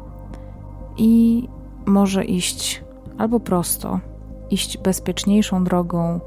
[0.97, 1.49] i
[1.87, 2.85] może iść
[3.19, 4.01] albo prosto,
[4.51, 6.21] iść bezpieczniejszą drogą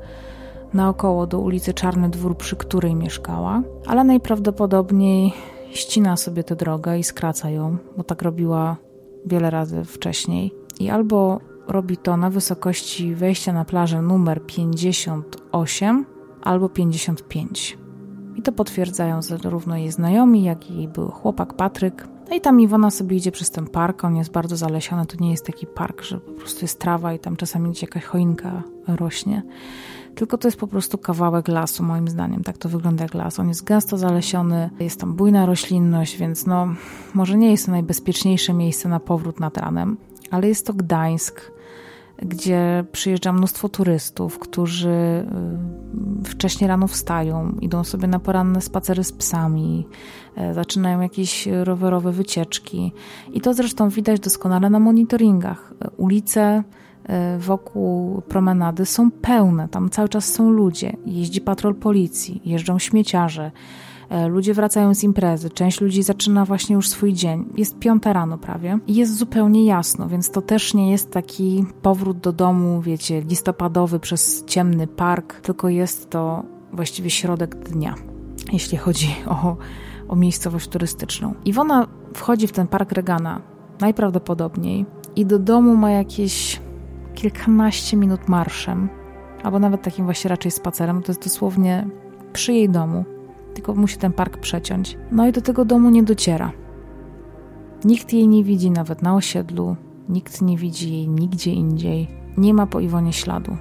[0.74, 5.34] naokoło do ulicy Czarny Dwór, przy której mieszkała, ale najprawdopodobniej
[5.72, 8.78] ścina sobie tę drogę i skraca ją, bo tak robiła
[9.26, 10.54] wiele razy wcześniej.
[10.80, 16.06] I albo robi to na wysokości wejścia na plażę numer 58
[16.44, 17.78] albo 55.
[18.36, 22.62] I to potwierdzają zarówno jej znajomi, jak i jej były chłopak Patryk, no i tam
[22.62, 26.02] Iwona sobie idzie przez ten park, on jest bardzo zalesiony, to nie jest taki park,
[26.02, 29.44] że po prostu jest trawa i tam czasami gdzieś jakaś choinka rośnie.
[30.16, 32.44] Tylko to jest po prostu kawałek lasu, moim zdaniem.
[32.44, 33.40] Tak to wygląda jak las.
[33.40, 36.68] On jest gęsto zalesiony, jest tam bujna roślinność, więc no,
[37.14, 39.98] może nie jest to najbezpieczniejsze miejsce na powrót nad ranem,
[40.32, 41.52] ale jest to Gdańsk
[42.26, 45.26] gdzie przyjeżdża mnóstwo turystów, którzy
[46.22, 49.88] y, wcześniej rano wstają, idą sobie na poranne spacery z psami,
[50.36, 52.92] e, zaczynają jakieś rowerowe wycieczki.
[53.34, 55.74] I to zresztą widać doskonale na monitoringach.
[55.98, 56.64] Ulice
[57.04, 60.98] e, wokół promenady są pełne, tam cały czas są ludzie.
[61.06, 63.52] Jeździ patrol policji, jeżdżą śmieciarze.
[64.10, 67.46] E, ludzie wracają z imprezy, część ludzi zaczyna właśnie już swój dzień.
[67.58, 72.18] Jest piąta rano prawie i jest zupełnie jasno, więc to też nie jest taki powrót
[72.18, 77.96] do domu, wiecie, listopadowy przez ciemny park, tylko jest to właściwie środek dnia,
[78.54, 79.58] jeśli chodzi o,
[80.08, 81.34] o miejscowość turystyczną.
[81.46, 83.42] Iwona wchodzi w ten park Regana
[83.80, 84.86] najprawdopodobniej
[85.16, 86.62] i do domu ma jakieś
[87.16, 88.90] kilkanaście minut marszem,
[89.44, 91.02] albo nawet takim właśnie raczej spacerem.
[91.02, 91.88] To jest dosłownie
[92.34, 93.06] przy jej domu
[93.54, 94.98] tylko musi ten park przeciąć.
[95.12, 96.52] No i do tego domu nie dociera.
[97.86, 99.76] Nikt jej nie widzi nawet na osiedlu,
[100.10, 102.08] nikt nie widzi jej nigdzie indziej.
[102.38, 103.58] Nie ma po Iwonie śladu.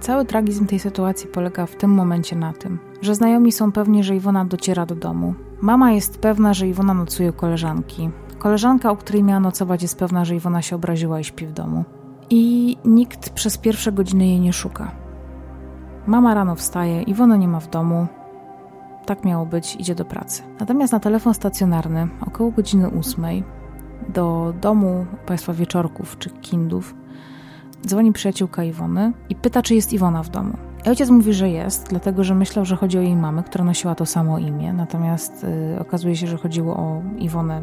[0.00, 4.16] Cały tragizm tej sytuacji polega w tym momencie na tym, że znajomi są pewni, że
[4.16, 5.34] Iwona dociera do domu.
[5.60, 8.10] Mama jest pewna, że Iwona nocuje u koleżanki.
[8.38, 11.84] Koleżanka, u której miała nocować, jest pewna, że Iwona się obraziła i śpi w domu.
[12.30, 14.90] I nikt przez pierwsze godziny jej nie szuka.
[16.06, 18.06] Mama rano wstaje, Iwona nie ma w domu,
[19.08, 20.42] tak miało być, idzie do pracy.
[20.60, 23.24] Natomiast na telefon stacjonarny około godziny 8
[24.08, 26.94] do domu państwa wieczorków czy kindów
[27.86, 30.56] dzwoni przyjaciółka Iwony i pyta, czy jest Iwona w domu.
[30.86, 33.94] I ojciec mówi, że jest, dlatego że myślał, że chodzi o jej mamę, która nosiła
[33.94, 37.62] to samo imię, natomiast y, okazuje się, że chodziło o Iwonę,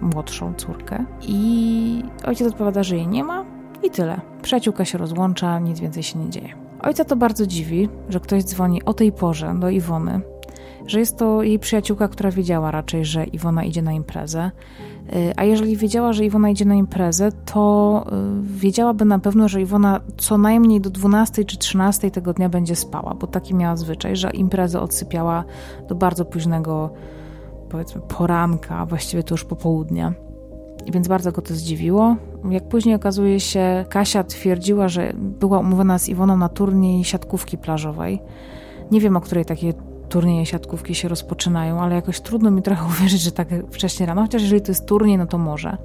[0.00, 1.04] młodszą córkę.
[1.22, 3.44] I ojciec odpowiada, że jej nie ma
[3.82, 4.20] i tyle.
[4.42, 6.48] Przyjaciółka się rozłącza, nic więcej się nie dzieje.
[6.82, 10.20] Ojca to bardzo dziwi, że ktoś dzwoni o tej porze do Iwony,
[10.86, 14.50] że jest to jej przyjaciółka, która wiedziała raczej, że Iwona idzie na imprezę.
[15.16, 19.60] Y, a jeżeli wiedziała, że Iwona idzie na imprezę, to y, wiedziałaby na pewno, że
[19.62, 24.16] Iwona co najmniej do 12 czy 13 tego dnia będzie spała, bo taki miała zwyczaj,
[24.16, 25.44] że imprezę odsypiała
[25.88, 26.90] do bardzo późnego,
[27.68, 30.12] powiedzmy, poranka, właściwie to już popołudnia.
[30.92, 32.16] Więc bardzo go to zdziwiło.
[32.50, 38.22] Jak później okazuje się, Kasia twierdziła, że była umówiona z Iwoną na turniej siatkówki plażowej.
[38.90, 39.74] Nie wiem, o której takie
[40.08, 44.42] turnieje siatkówki się rozpoczynają, ale jakoś trudno mi trochę uwierzyć, że tak wcześnie rano, chociaż
[44.42, 45.78] jeżeli to jest turniej, no to może.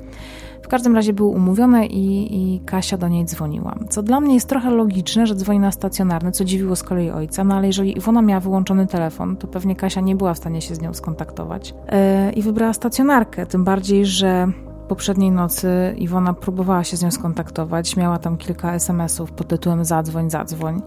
[0.61, 3.75] W każdym razie były umówione i, i Kasia do niej dzwoniła.
[3.89, 7.43] Co dla mnie jest trochę logiczne, że dzwoni na stacjonarny, co dziwiło z kolei ojca,
[7.43, 10.75] no ale jeżeli Iwona miała wyłączony telefon, to pewnie Kasia nie była w stanie się
[10.75, 11.73] z nią skontaktować.
[12.25, 14.47] Yy, I wybrała stacjonarkę, tym bardziej, że
[14.87, 17.95] poprzedniej nocy Iwona próbowała się z nią skontaktować.
[17.95, 20.81] Miała tam kilka SMS-ów pod tytułem zadzwoń, zadzwoń,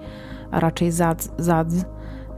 [0.50, 1.74] a raczej zadz, zadz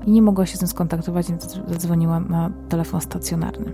[0.06, 3.72] i nie mogła się z nią skontaktować, więc zadzwoniła na telefon stacjonarny.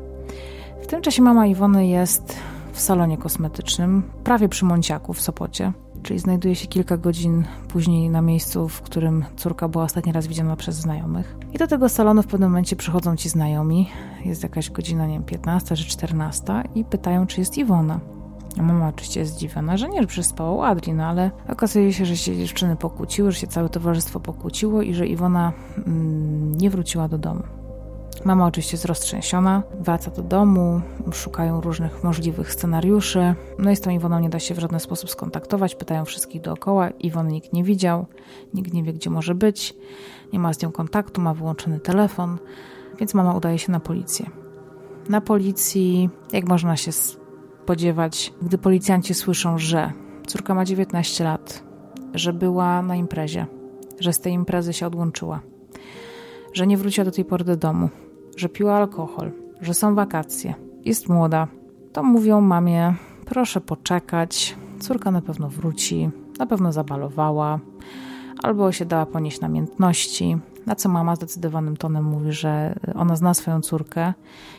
[0.83, 2.37] W tym czasie mama Iwony jest
[2.73, 8.23] w salonie kosmetycznym, prawie przy Monciaku w Sopocie, czyli znajduje się kilka godzin później na
[8.23, 11.37] miejscu, w którym córka była ostatni raz widziana przez znajomych.
[11.53, 13.89] I do tego salonu w pewnym momencie przychodzą ci znajomi,
[14.25, 18.01] jest jakaś godzina, nie wiem, 15 czy 14 i pytają, czy jest Iwona.
[18.57, 22.37] Mama oczywiście jest zdziwiona, że nie, że przespała ładnie, no ale okazuje się, że się
[22.37, 25.53] dziewczyny pokłóciły, że się całe towarzystwo pokłóciło i że Iwona
[25.87, 27.43] mm, nie wróciła do domu.
[28.25, 30.81] Mama oczywiście jest roztrzęsiona, wraca do domu,
[31.13, 33.35] szukają różnych możliwych scenariuszy.
[33.59, 36.91] No i z tą Iwoną nie da się w żaden sposób skontaktować, pytają wszystkich dookoła.
[36.91, 38.07] Iwony nikt nie widział,
[38.55, 39.75] nikt nie wie, gdzie może być,
[40.33, 42.39] nie ma z nią kontaktu, ma wyłączony telefon,
[42.99, 44.27] więc mama udaje się na policję.
[45.09, 46.93] Na policji, jak można się
[47.63, 49.93] spodziewać, gdy policjanci słyszą, że
[50.27, 51.63] córka ma 19 lat,
[52.15, 53.47] że była na imprezie,
[54.01, 55.41] że z tej imprezy się odłączyła,
[56.53, 57.89] że nie wróciła do tej pory do domu,
[58.37, 61.49] że piła alkohol, że są wakacje, jest młoda,
[61.93, 62.95] to mówią mamie:
[63.25, 67.61] proszę poczekać, córka na pewno wróci, na pewno zabalowała,
[68.43, 70.39] albo się dała ponieść namiętności.
[70.67, 74.15] Na co mama zdecydowanym tonem mówi, że ona zna swoją córkę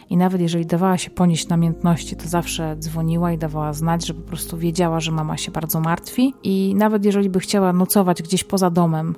[0.09, 4.21] i nawet jeżeli dawała się ponieść namiętności, to zawsze dzwoniła i dawała znać, że po
[4.21, 8.69] prostu wiedziała, że mama się bardzo martwi i nawet jeżeli by chciała nocować gdzieś poza
[8.69, 9.15] domem,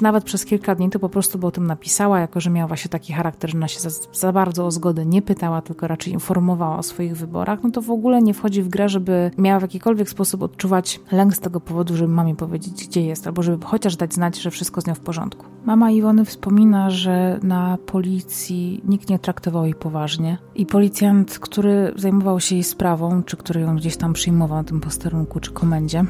[0.00, 2.88] nawet przez kilka dni to po prostu by o tym napisała, jako że miała właśnie
[2.88, 6.78] taki charakter, że ona się za, za, bardzo o zgodę nie pytała, tylko raczej informowała
[6.78, 10.10] o swoich wyborach, no to w ogóle nie wchodzi w grę, żeby miała w jakikolwiek
[10.10, 14.14] sposób odczuwać lęk z tego powodu, żeby mamie powiedzieć, gdzie jest, albo żeby chociaż dać
[14.14, 15.46] znać, że wszystko z nią w porządku.
[15.64, 22.40] Mama Iwony wspomina, że na policji nikt nie traktował jej poważnie i policjant, który zajmował
[22.40, 26.04] się jej sprawą, czy który ją gdzieś tam przyjmował na tym posterunku czy komendzie,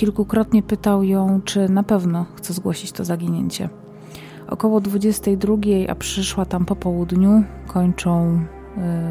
[0.00, 3.68] Kilkukrotnie pytał ją, czy na pewno chce zgłosić to zaginięcie.
[4.48, 5.56] Około 22,
[5.88, 8.40] a przyszła tam po południu, kończą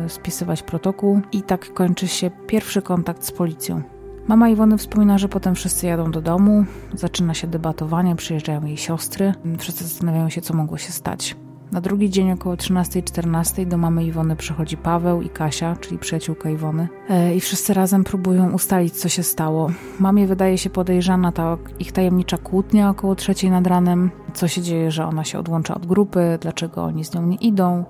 [0.05, 3.81] y, spisywać protokół i tak kończy się pierwszy kontakt z policją.
[4.27, 9.33] Mama Iwony wspomina, że potem wszyscy jadą do domu, zaczyna się debatowanie, przyjeżdżają jej siostry,
[9.57, 11.35] wszyscy zastanawiają się, co mogło się stać.
[11.71, 16.87] Na drugi dzień około 13-14 do mamy Iwony przychodzi Paweł i Kasia, czyli przyjaciółka Iwony.
[17.09, 19.71] E, I wszyscy razem próbują ustalić, co się stało.
[19.99, 24.11] Mamie wydaje się podejrzana ta ich tajemnicza kłótnia około trzeciej nad ranem.
[24.33, 27.85] Co się dzieje, że ona się odłącza od grupy, dlaczego oni z nią nie idą.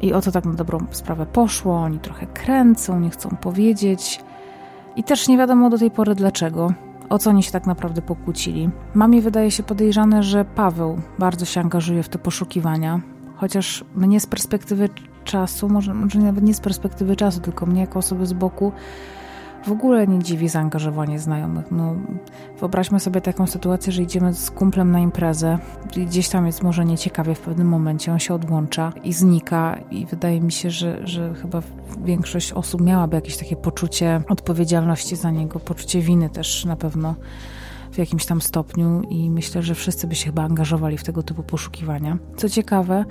[0.00, 1.76] I o to tak na dobrą sprawę poszło.
[1.76, 4.20] Oni trochę kręcą, nie chcą powiedzieć.
[4.96, 6.72] I też nie wiadomo do tej pory dlaczego
[7.08, 8.70] o co oni się tak naprawdę pokłócili.
[8.94, 13.00] Mamie wydaje się podejrzane, że Paweł bardzo się angażuje w te poszukiwania,
[13.36, 14.88] chociaż mnie z perspektywy
[15.24, 18.72] czasu, może, może nawet nie z perspektywy czasu, tylko mnie jako osoby z boku,
[19.64, 21.66] w ogóle nie dziwi zaangażowanie znajomych.
[21.70, 21.94] No,
[22.60, 25.58] wyobraźmy sobie taką sytuację, że idziemy z kumplem na imprezę,
[25.96, 30.40] gdzieś tam jest może nieciekawie w pewnym momencie, on się odłącza i znika i wydaje
[30.40, 31.62] mi się, że, że chyba
[32.04, 37.14] większość osób miałaby jakieś takie poczucie odpowiedzialności za niego, poczucie winy też na pewno
[37.92, 41.42] w jakimś tam stopniu i myślę, że wszyscy by się chyba angażowali w tego typu
[41.42, 42.18] poszukiwania.
[42.36, 43.04] Co ciekawe,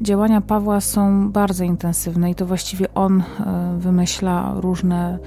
[0.00, 5.18] działania Pawła są bardzo intensywne i to właściwie on e, wymyśla różne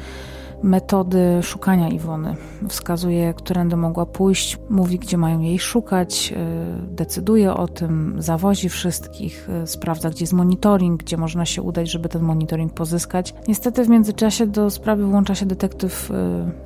[0.63, 2.35] metody szukania Iwony.
[2.67, 9.49] Wskazuje, którędy mogła pójść, mówi, gdzie mają jej szukać, y, decyduje o tym, zawozi wszystkich,
[9.63, 13.33] y, sprawdza, gdzie jest monitoring, gdzie można się udać, żeby ten monitoring pozyskać.
[13.47, 16.13] Niestety w międzyczasie do sprawy włącza się detektyw y,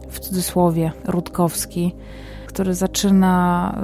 [0.10, 1.96] w cudzysłowie Rutkowski,
[2.54, 3.76] który zaczyna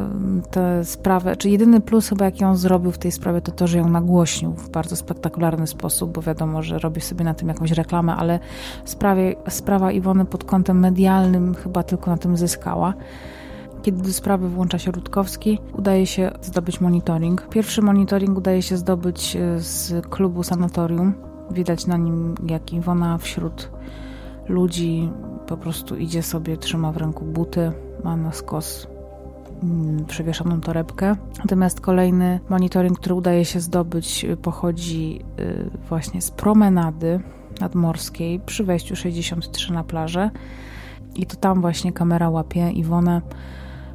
[0.51, 3.77] tę sprawę, czy jedyny plus chyba jaki on zrobił w tej sprawie to to, że
[3.77, 8.15] ją nagłośnił w bardzo spektakularny sposób, bo wiadomo, że robi sobie na tym jakąś reklamę,
[8.15, 8.39] ale
[8.85, 12.93] sprawie, sprawa Iwony pod kątem medialnym chyba tylko na tym zyskała.
[13.81, 17.47] Kiedy do sprawy włącza się Rutkowski, udaje się zdobyć monitoring.
[17.49, 21.13] Pierwszy monitoring udaje się zdobyć e, z klubu sanatorium.
[21.51, 23.71] Widać na nim, jak Iwona wśród
[24.47, 25.09] ludzi
[25.47, 27.71] po prostu idzie sobie, trzyma w ręku buty,
[28.03, 28.87] ma na skos
[29.63, 31.15] mm, przewieszoną torebkę.
[31.39, 37.19] Natomiast kolejny monitoring, który udaje się zdobyć, pochodzi y, właśnie z promenady
[37.61, 40.29] nadmorskiej przy wejściu 63 na plażę.
[41.15, 43.21] I to tam właśnie kamera łapie Iwonę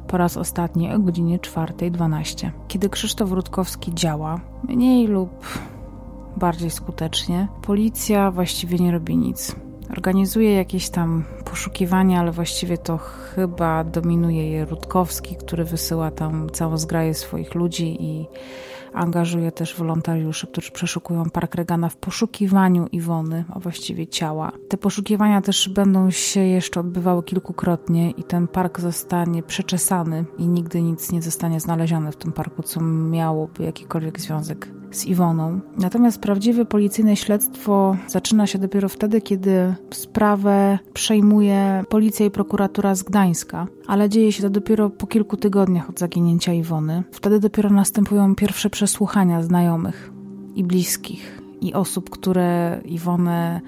[0.07, 2.49] po raz ostatni o godzinie 4.12.
[2.67, 5.31] Kiedy Krzysztof Rutkowski działa, mniej lub
[6.37, 9.55] bardziej skutecznie, policja właściwie nie robi nic.
[9.89, 16.77] Organizuje jakieś tam poszukiwania, ale właściwie to chyba dominuje je Rutkowski, który wysyła tam całą
[16.77, 18.27] zgraję swoich ludzi i
[18.95, 24.51] Angażuje też wolontariuszy, którzy przeszukują Park Regana w poszukiwaniu Iwony, a właściwie ciała.
[24.69, 30.81] Te poszukiwania też będą się jeszcze odbywały kilkukrotnie i ten park zostanie przeczesany i nigdy
[30.81, 35.59] nic nie zostanie znalezione w tym parku, co miałoby jakikolwiek związek z Iwoną.
[35.77, 43.03] Natomiast prawdziwe policyjne śledztwo zaczyna się dopiero wtedy, kiedy sprawę przejmuje policja i prokuratura z
[43.03, 47.03] Gdańska, ale dzieje się to dopiero po kilku tygodniach od zaginięcia Iwony.
[47.11, 50.11] Wtedy dopiero następują pierwsze przesłuchania znajomych
[50.55, 53.61] i bliskich i osób, które Iwonę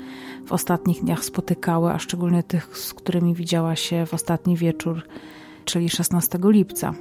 [0.45, 5.01] w ostatnich dniach spotykały, a szczególnie tych, z którymi widziała się w ostatni wieczór,
[5.65, 6.93] czyli 16 lipca.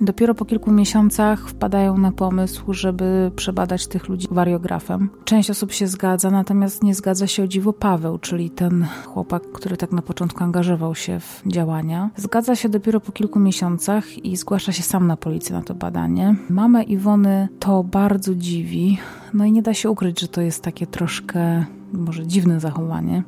[0.00, 5.10] Dopiero po kilku miesiącach wpadają na pomysł, żeby przebadać tych ludzi wariografem.
[5.24, 9.76] Część osób się zgadza, natomiast nie zgadza się o dziwo Paweł, czyli ten chłopak, który
[9.76, 12.10] tak na początku angażował się w działania.
[12.16, 16.36] Zgadza się dopiero po kilku miesiącach i zgłasza się sam na policję na to badanie.
[16.50, 18.98] Mamę Iwony to bardzo dziwi,
[19.34, 23.22] no i nie da się ukryć, że to jest takie troszkę może dziwne zachowanie,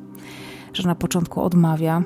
[0.73, 2.03] że na początku odmawia.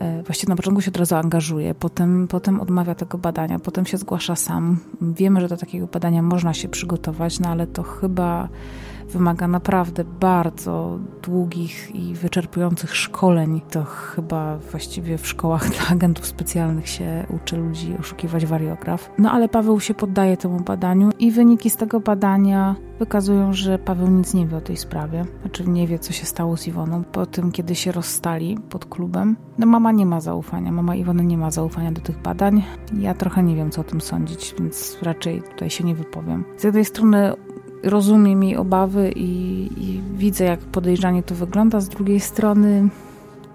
[0.00, 3.96] E, właściwie na początku się od razu angażuje, potem, potem odmawia tego badania, potem się
[3.96, 4.78] zgłasza sam.
[5.00, 8.48] Wiemy, że do takiego badania można się przygotować, no ale to chyba
[9.12, 13.60] wymaga naprawdę bardzo długich i wyczerpujących szkoleń.
[13.70, 19.10] To chyba właściwie w szkołach dla agentów specjalnych się uczy ludzi oszukiwać wariograf.
[19.18, 24.08] No ale Paweł się poddaje temu badaniu i wyniki z tego badania wykazują, że Paweł
[24.08, 25.24] nic nie wie o tej sprawie.
[25.40, 29.36] Znaczy nie wie, co się stało z Iwoną po tym, kiedy się rozstali pod klubem.
[29.58, 32.62] No mama nie ma zaufania, mama Iwony nie ma zaufania do tych badań.
[32.98, 36.44] Ja trochę nie wiem, co o tym sądzić, więc raczej tutaj się nie wypowiem.
[36.56, 37.32] Z jednej strony
[37.82, 41.80] rozumiem jej obawy i, i, widzę, jak podejrzanie to wygląda.
[41.80, 42.88] Z drugiej strony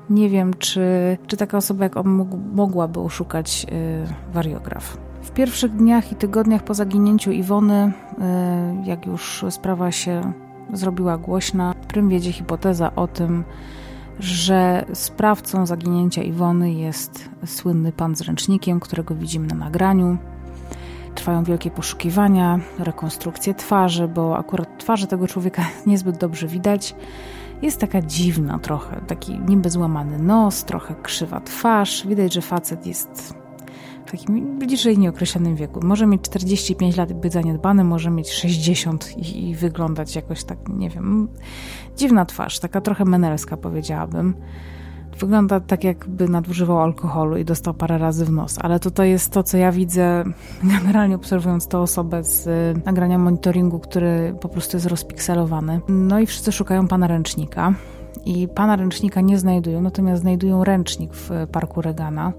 [0.10, 4.98] nie wiem, czy, czy taka osoba jak on mógł, mogłaby oszukać y, wariograf.
[5.22, 7.92] W pierwszych dniach i tygodniach po zaginięciu Iwony,
[8.84, 10.34] y, jak już sprawa się
[10.74, 13.44] zrobiła głośna, prym wiedzie hipoteza o tym,
[14.20, 20.18] że sprawcą zaginięcia Iwony jest słynny pan z ręcznikiem, którego widzimy na nagraniu.
[21.16, 26.96] Trwają wielkie poszukiwania, rekonstrukcje twarzy, bo akurat twarzy tego człowieka niezbyt dobrze widać.
[27.62, 32.08] Jest taka dziwna trochę, taki niby złamany nos, trochę krzywa twarz.
[32.08, 33.36] Widać, że facet jest
[34.06, 35.80] w takim bliżej nieokreślonym wieku.
[35.84, 40.58] Może mieć 45 lat i być zaniedbany, może mieć 60 i, i wyglądać jakoś tak,
[40.70, 41.28] nie wiem,
[41.98, 44.34] dziwna twarz, taka trochę menelska powiedziałabym.
[45.20, 49.32] Wygląda tak, jakby nadużywał alkoholu i dostał parę razy w nos, ale to to jest
[49.32, 50.24] to, co ja widzę
[50.78, 55.82] generalnie obserwując tę osobę z y, nagrania monitoringu, który po prostu jest rozpikselowany.
[55.88, 57.74] No i wszyscy szukają pana ręcznika
[58.26, 62.34] i pana ręcznika nie znajdują, natomiast znajdują ręcznik w parku Regana,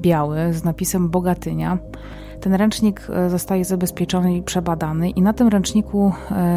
[0.00, 1.78] biały, z napisem Bogatynia.
[2.40, 6.12] Ten ręcznik y, zostaje zabezpieczony i przebadany, i na tym ręczniku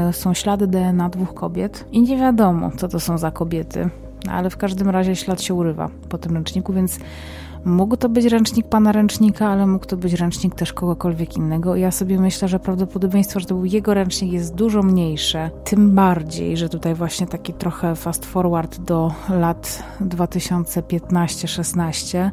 [0.10, 3.90] y, są ślady DNA dwóch kobiet, i nie wiadomo, co to są za kobiety
[4.28, 7.00] ale w każdym razie ślad się urywa po tym ręczniku, więc
[7.66, 11.76] mógł to być ręcznik pana ręcznika, ale mógł to być ręcznik też kogokolwiek innego.
[11.76, 15.52] Ja sobie myślę, że prawdopodobieństwo, że to był jego ręcznik jest dużo mniejsze.
[15.64, 22.30] Tym bardziej, że tutaj właśnie taki trochę fast forward do lat 2015-16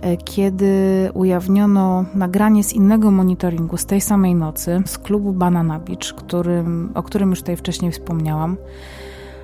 [0.00, 6.14] e, kiedy ujawniono nagranie z innego monitoringu z tej samej nocy z klubu Banana Beach,
[6.16, 8.56] którym, o którym już tutaj wcześniej wspomniałam.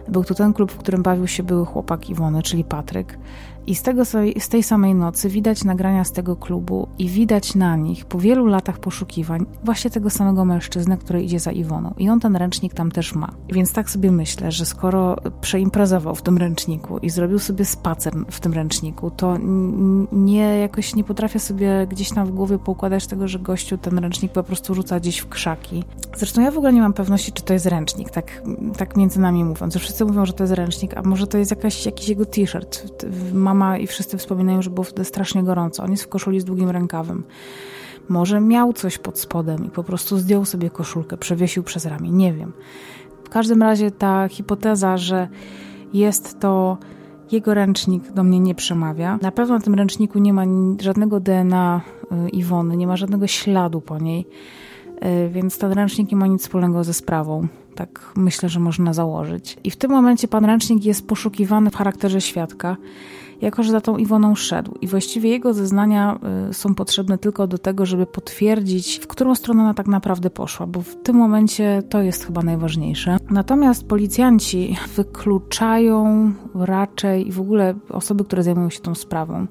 [0.09, 3.19] Był to ten klub, w którym bawił się były chłopak Iwony, czyli Patryk.
[3.67, 4.05] I z, tego,
[4.39, 8.47] z tej samej nocy widać nagrania z tego klubu i widać na nich po wielu
[8.47, 11.95] latach poszukiwań właśnie tego samego mężczyznę, który idzie za Iwoną.
[11.99, 13.33] I on ten ręcznik tam też ma.
[13.53, 18.41] Więc tak sobie myślę, że skoro przeimprezował w tym ręczniku i zrobił sobie spacer w
[18.41, 19.39] tym ręczniku, to
[20.13, 24.33] nie jakoś nie potrafię sobie gdzieś tam w głowie poukładać tego, że gościu ten ręcznik
[24.33, 25.85] po prostu rzuca gdzieś w krzaki.
[26.17, 28.43] Zresztą ja w ogóle nie mam pewności, czy to jest ręcznik, tak,
[28.77, 29.77] tak między nami mówiąc.
[29.77, 33.05] Wszyscy mówią, że to jest ręcznik, a może to jest jakaś, jakiś jego t-shirt.
[33.55, 35.83] Mama i wszyscy wspominają, że było wtedy strasznie gorąco.
[35.83, 37.25] On jest w koszuli z długim rękawem.
[38.09, 42.11] Może miał coś pod spodem i po prostu zdjął sobie koszulkę, przewiesił przez ramię.
[42.11, 42.53] Nie wiem.
[43.25, 45.29] W każdym razie ta hipoteza, że
[45.93, 46.79] jest to
[47.33, 49.19] jego ręcznik do mnie nie przemawia.
[49.23, 50.45] Na pewno na tym ręczniku nie ma
[50.81, 51.81] żadnego DNA
[52.27, 54.27] y, Iwony, nie ma żadnego śladu po niej,
[55.27, 57.49] y, więc ten ręcznik nie ma nic wspólnego ze sprawą.
[57.75, 59.57] Tak myślę, że można założyć.
[59.65, 62.77] I w tym momencie pan ręcznik jest poszukiwany w charakterze świadka
[63.43, 64.75] jako że za tą Iwoną szedł.
[64.81, 66.19] I właściwie jego zeznania
[66.51, 70.67] y, są potrzebne tylko do tego, żeby potwierdzić, w którą stronę ona tak naprawdę poszła,
[70.67, 73.17] bo w tym momencie to jest chyba najważniejsze.
[73.31, 79.47] Natomiast policjanci wykluczają raczej i w ogóle osoby, które zajmują się tą sprawą,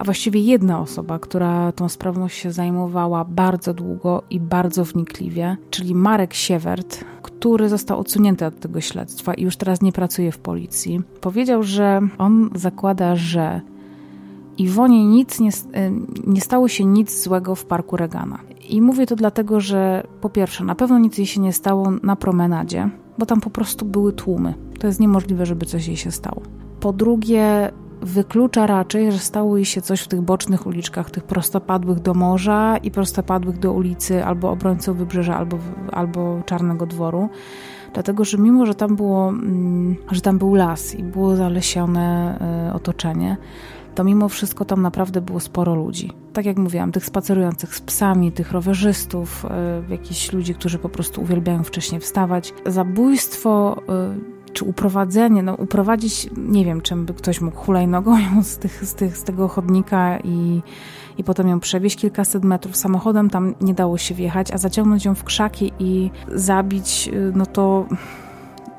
[0.00, 5.94] a właściwie jedna osoba, która tą sprawą się zajmowała bardzo długo i bardzo wnikliwie, czyli
[5.94, 11.02] Marek Siewert, który został odsunięty od tego śledztwa i już teraz nie pracuje w policji,
[11.20, 13.60] powiedział, że on zakłada, że
[14.58, 15.50] Iwonie nic nie,
[16.26, 18.38] nie stało się nic złego w parku Regana.
[18.68, 22.16] I mówię to dlatego, że po pierwsze, na pewno nic jej się nie stało na
[22.16, 24.54] promenadzie, bo tam po prostu były tłumy.
[24.78, 26.42] To jest niemożliwe, żeby coś jej się stało.
[26.80, 27.70] Po drugie,
[28.02, 32.76] wyklucza raczej, że stało jej się coś w tych bocznych uliczkach, tych prostopadłych do morza
[32.76, 35.58] i prostopadłych do ulicy albo obrońców wybrzeża, albo,
[35.92, 37.28] albo Czarnego Dworu.
[37.94, 42.38] Dlatego, że mimo, że tam było, mm, że tam był las i było zalesione
[42.68, 43.36] e, otoczenie,
[43.94, 46.12] to mimo wszystko tam naprawdę było sporo ludzi.
[46.32, 51.22] Tak jak mówiłam, tych spacerujących z psami, tych rowerzystów, e, jakichś ludzi, którzy po prostu
[51.22, 52.54] uwielbiają wcześniej wstawać.
[52.66, 58.58] Zabójstwo e, czy uprowadzenie, no uprowadzić, nie wiem, czym by ktoś mógł hulajnogą ją z,
[58.58, 60.62] tych, z, tych, z tego chodnika i,
[61.18, 65.14] i potem ją przewieźć kilkaset metrów samochodem, tam nie dało się wjechać, a zaciągnąć ją
[65.14, 67.86] w krzaki i zabić, no to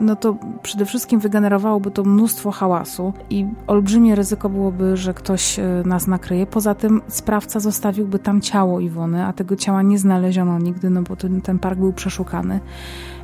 [0.02, 5.64] no to przede wszystkim wygenerowałoby to mnóstwo hałasu i olbrzymie ryzyko byłoby, że ktoś e,
[5.86, 6.46] nas nakryje.
[6.46, 11.16] Poza tym sprawca zostawiłby tam ciało Iwony, a tego ciała nie znaleziono nigdy, no bo
[11.16, 12.60] ten, ten park był przeszukany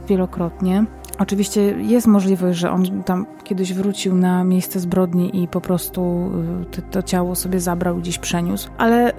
[0.07, 0.85] wielokrotnie.
[1.19, 6.31] Oczywiście jest możliwość, że on tam kiedyś wrócił na miejsce zbrodni i po prostu
[6.77, 9.13] y, to, ciało sobie zabrał gdzieś przeniósł, ale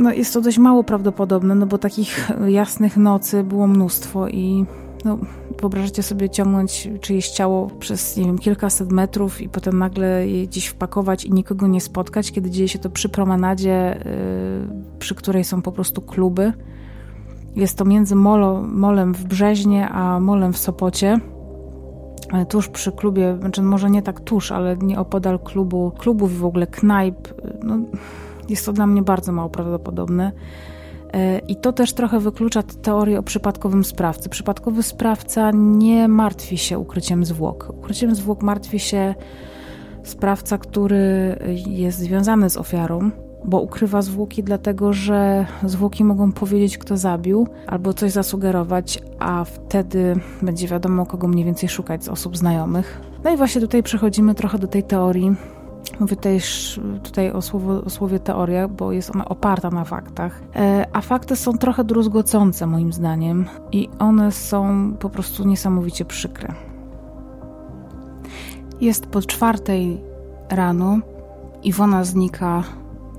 [0.00, 4.66] no jest to dość mało prawdopodobne, no bo takich jasnych nocy było mnóstwo i
[5.04, 5.18] no,
[5.60, 10.66] wyobrażacie sobie ciągnąć czyjeś ciało przez, nie wiem, kilkaset metrów i potem nagle je gdzieś
[10.66, 14.00] wpakować i nikogo nie spotkać, kiedy dzieje się to przy promenadzie,
[14.68, 16.52] yy, przy której są po prostu kluby.
[17.56, 21.18] Jest to między molo, molem w Brzeźnie a molem w Sopocie.
[22.32, 26.36] E, tuż przy klubie, znaczy może nie tak tuż, ale nie opodal klubu, klubów i
[26.36, 27.28] w ogóle knajp.
[27.62, 27.78] No,
[28.48, 30.32] jest to dla mnie bardzo mało prawdopodobne.
[31.12, 34.28] E, I to też trochę wyklucza teorię o przypadkowym sprawcy.
[34.28, 37.72] Przypadkowy sprawca nie martwi się ukryciem zwłok.
[37.78, 39.14] Ukryciem zwłok martwi się
[40.02, 41.36] sprawca, który
[41.66, 43.10] jest związany z ofiarą,
[43.44, 50.16] bo ukrywa zwłoki, dlatego że zwłoki mogą powiedzieć, kto zabił, albo coś zasugerować, a wtedy
[50.42, 53.00] będzie wiadomo, kogo mniej więcej szukać z osób znajomych.
[53.24, 55.36] No i właśnie tutaj przechodzimy trochę do tej teorii.
[56.00, 60.42] Mówię też tutaj o, słowo, o słowie teoria, bo jest ona oparta na faktach.
[60.56, 66.54] E, a fakty są trochę druzgocące moim zdaniem i one są po prostu niesamowicie przykre.
[68.80, 70.00] Jest po czwartej
[70.50, 70.98] rano,
[71.62, 72.62] Iwona znika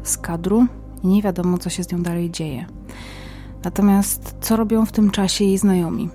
[0.08, 0.66] z kadru
[1.04, 2.66] i nie wiadomo, co się z nią dalej dzieje.
[3.64, 6.10] Natomiast co robią w tym czasie jej znajomi?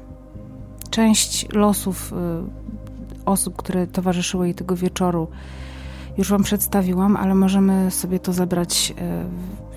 [0.90, 5.28] Część losów y, osób, które towarzyszyły jej tego wieczoru,
[6.18, 8.94] już Wam przedstawiłam, ale możemy sobie to zebrać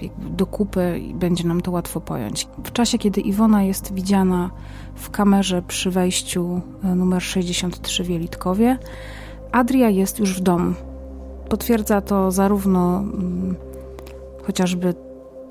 [0.01, 2.47] y, do kupy i będzie nam to łatwo pojąć.
[2.63, 4.51] W czasie, kiedy Iwona jest widziana
[4.95, 8.77] w kamerze przy wejściu y, numer 63 w Jelitkowie,
[9.51, 10.73] Adria jest już w domu.
[11.49, 13.55] Potwierdza to zarówno mm,
[14.45, 14.93] chociażby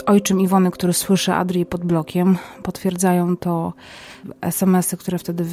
[0.07, 2.37] ojczym Iwony, który słyszy Adrię pod blokiem.
[2.63, 3.73] Potwierdzają to
[4.41, 5.45] SMS-y, które wtedy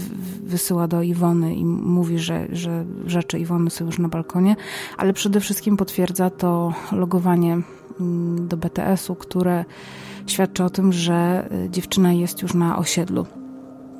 [0.43, 4.55] wysyła do Iwony i mówi, że, że rzeczy Iwony są już na balkonie,
[4.97, 7.61] ale przede wszystkim potwierdza to logowanie
[7.99, 9.65] mm, do BTS-u, które
[10.27, 13.25] świadczy o tym, że y, dziewczyna jest już na osiedlu.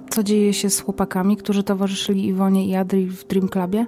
[0.10, 3.86] Co dzieje się z chłopakami, którzy towarzyszyli Iwonie i Adrii w Dream Clubie?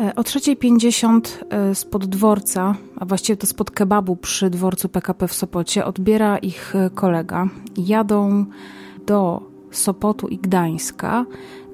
[0.00, 1.20] E, o 3.50
[1.50, 6.76] e, spod dworca, a właściwie to spod kebabu przy dworcu PKP w Sopocie, odbiera ich
[6.76, 7.48] e, kolega.
[7.76, 8.44] Jadą
[9.06, 11.24] do Sopotu i Gdańska,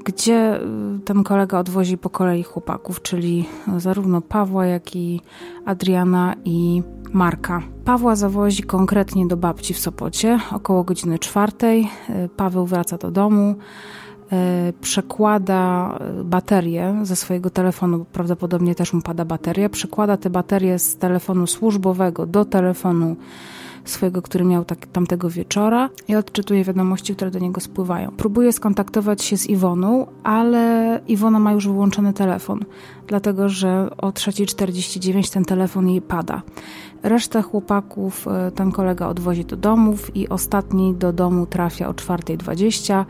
[0.04, 0.60] gdzie
[1.04, 5.20] ten kolega odwozi po kolei chłopaków, czyli zarówno Pawła, jak i
[5.64, 7.62] Adriana i Marka.
[7.84, 11.90] Pawła zawozi konkretnie do babci w Sopocie około godziny czwartej.
[12.36, 13.54] Paweł wraca do domu.
[14.32, 20.96] E, przekłada baterię ze swojego telefonu, prawdopodobnie też mu pada bateria, przekłada te baterie z
[20.96, 23.16] telefonu służbowego do telefonu
[23.84, 28.10] swojego, który miał tak, tamtego wieczora i odczytuje wiadomości, które do niego spływają.
[28.10, 32.64] Próbuje skontaktować się z Iwoną, ale Iwona ma już wyłączony telefon,
[33.06, 36.42] dlatego że o 3.49 ten telefon jej pada.
[37.02, 43.04] Resztę chłopaków e, ten kolega odwozi do domów i ostatni do domu trafia o 4.20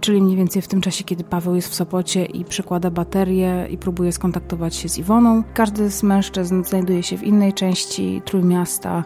[0.00, 3.78] czyli mniej więcej w tym czasie, kiedy Paweł jest w Sopocie i przekłada baterię i
[3.78, 5.42] próbuje skontaktować się z Iwoną.
[5.54, 9.04] Każdy z mężczyzn znajduje się w innej części Trójmiasta,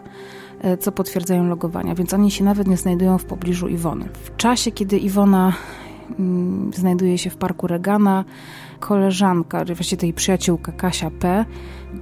[0.61, 4.09] e, co potwierdzają logowania, więc oni się nawet nie znajdują w pobliżu Iwony.
[4.13, 5.53] W czasie, kiedy Iwona
[6.19, 8.25] mm, znajduje się w parku Regana,
[8.83, 11.45] koleżanka, właściwie tej przyjaciółka Kasia P.,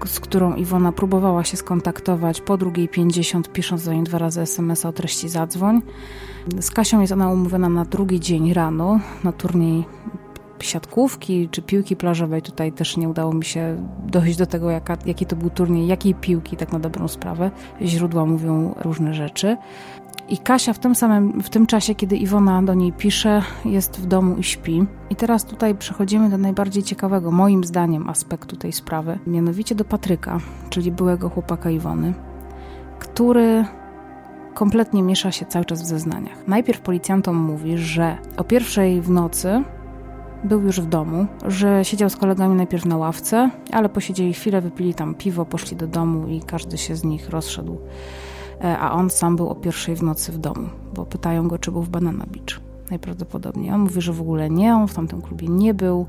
[0.06, 4.90] z którą Iwona próbowała się skontaktować po drugiej 50, pisząc do niej dwa razy SMS-a
[4.90, 5.82] o treści zadzwoń.
[6.60, 9.86] Z Kasią jest ona umówiona na drugi dzień rano, na turniej
[10.64, 12.42] siatkówki czy piłki plażowej.
[12.42, 16.16] Tutaj też nie udało mi się dojść do tego, jaka, jaki to był turniej, jakiej
[16.16, 17.52] piłki, tak na dobrą sprawę.
[17.82, 19.58] Źródła mówią różne rzeczy.
[20.30, 24.06] I Kasia w tym samym, w tym czasie, kiedy Iwona do niej pisze, jest w
[24.06, 24.86] domu i śpi.
[25.10, 29.20] I teraz tutaj przechodzimy do najbardziej ciekawego, moim zdaniem, aspektu tej sprawy.
[29.28, 30.40] Mianowicie do Patryka,
[30.70, 32.14] czyli byłego chłopaka Iwony,
[33.00, 33.66] który
[34.54, 36.48] kompletnie miesza się cały czas w zeznaniach.
[36.48, 39.64] Najpierw policjantom mówi, że o pierwszej w nocy
[40.44, 44.94] był już w domu, że siedział z kolegami najpierw na ławce, ale posiedzieli chwilę, wypili
[44.94, 47.78] tam piwo, poszli do domu i każdy się z nich rozszedł.
[48.64, 51.72] E, a on sam był o pierwszej w nocy w domu, bo pytają go, czy
[51.72, 52.62] był w Banana Beach.
[52.90, 53.72] Najprawdopodobniej.
[53.72, 56.06] On mówi, że w ogóle nie, on w tamtym klubie nie był.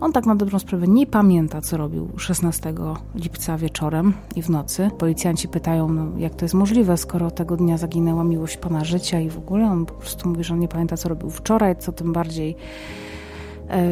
[0.00, 2.74] On tak na dobrą sprawę nie pamięta, co robił 16
[3.14, 4.90] lipca wieczorem i w nocy.
[4.98, 9.30] Policjanci pytają, no, jak to jest możliwe, skoro tego dnia zaginęła miłość pana życia i
[9.30, 12.12] w ogóle on po prostu mówi, że on nie pamięta, co robił wczoraj, co tym
[12.12, 12.56] bardziej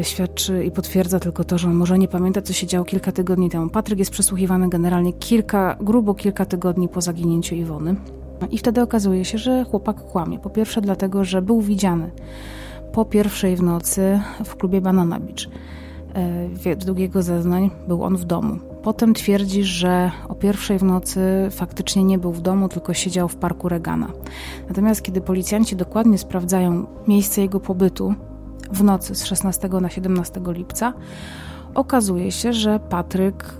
[0.03, 3.51] świadczy i potwierdza tylko to, że on może nie pamięta, co się działo kilka tygodni
[3.51, 3.71] temu.
[3.71, 7.97] Patryk jest przesłuchiwany generalnie kilka, grubo kilka tygodni po zaginięciu Iwony.
[8.51, 10.39] I wtedy okazuje się, że chłopak kłamie.
[10.39, 12.11] Po pierwsze dlatego, że był widziany
[12.93, 15.47] po pierwszej w nocy w klubie Banana Beach.
[16.53, 18.59] Według jego zeznań był on w domu.
[18.83, 21.21] Potem twierdzi, że o pierwszej w nocy
[21.51, 24.09] faktycznie nie był w domu, tylko siedział w parku Regana.
[24.69, 28.15] Natomiast kiedy policjanci dokładnie sprawdzają miejsce jego pobytu,
[28.73, 30.93] w nocy z 16 na 17 lipca,
[31.75, 33.55] okazuje się, że Patryk y,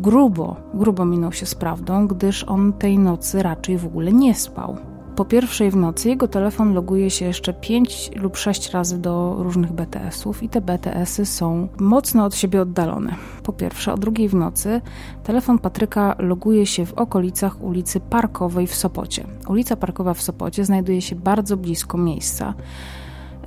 [0.00, 4.76] grubo, grubo minął się z prawdą, gdyż on tej nocy raczej w ogóle nie spał.
[5.16, 9.72] Po pierwszej w nocy jego telefon loguje się jeszcze 5 lub 6 razy do różnych
[9.72, 13.14] BTS-ów i te BTS-y są mocno od siebie oddalone.
[13.42, 14.80] Po pierwsze, o drugiej w nocy
[15.24, 19.26] telefon Patryka loguje się w okolicach ulicy Parkowej w Sopocie.
[19.48, 22.54] Ulica Parkowa w Sopocie znajduje się bardzo blisko miejsca,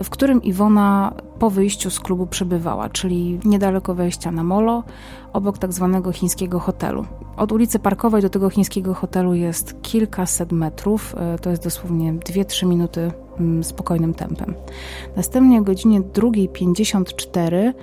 [0.04, 4.84] w którym Iwona po wyjściu z klubu przebywała, czyli niedaleko wejścia na molo,
[5.34, 7.06] obok tak zwanego chińskiego hotelu.
[7.38, 12.66] Od ulicy Parkowej do tego chińskiego hotelu jest kilkaset metrów, e, to jest dosłownie 2-3
[12.66, 14.54] minuty mm, spokojnym tempem.
[15.16, 17.74] Następnie o godzinie 2.54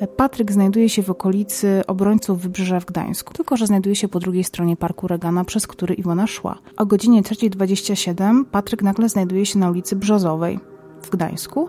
[0.00, 4.20] e, Patryk znajduje się w okolicy obrońców Wybrzeża w Gdańsku, tylko że znajduje się po
[4.20, 6.58] drugiej stronie parku Regana, przez który Iwona szła.
[6.76, 10.69] O godzinie 3.27 Patryk nagle znajduje się na ulicy Brzozowej
[11.02, 11.68] w Gdańsku,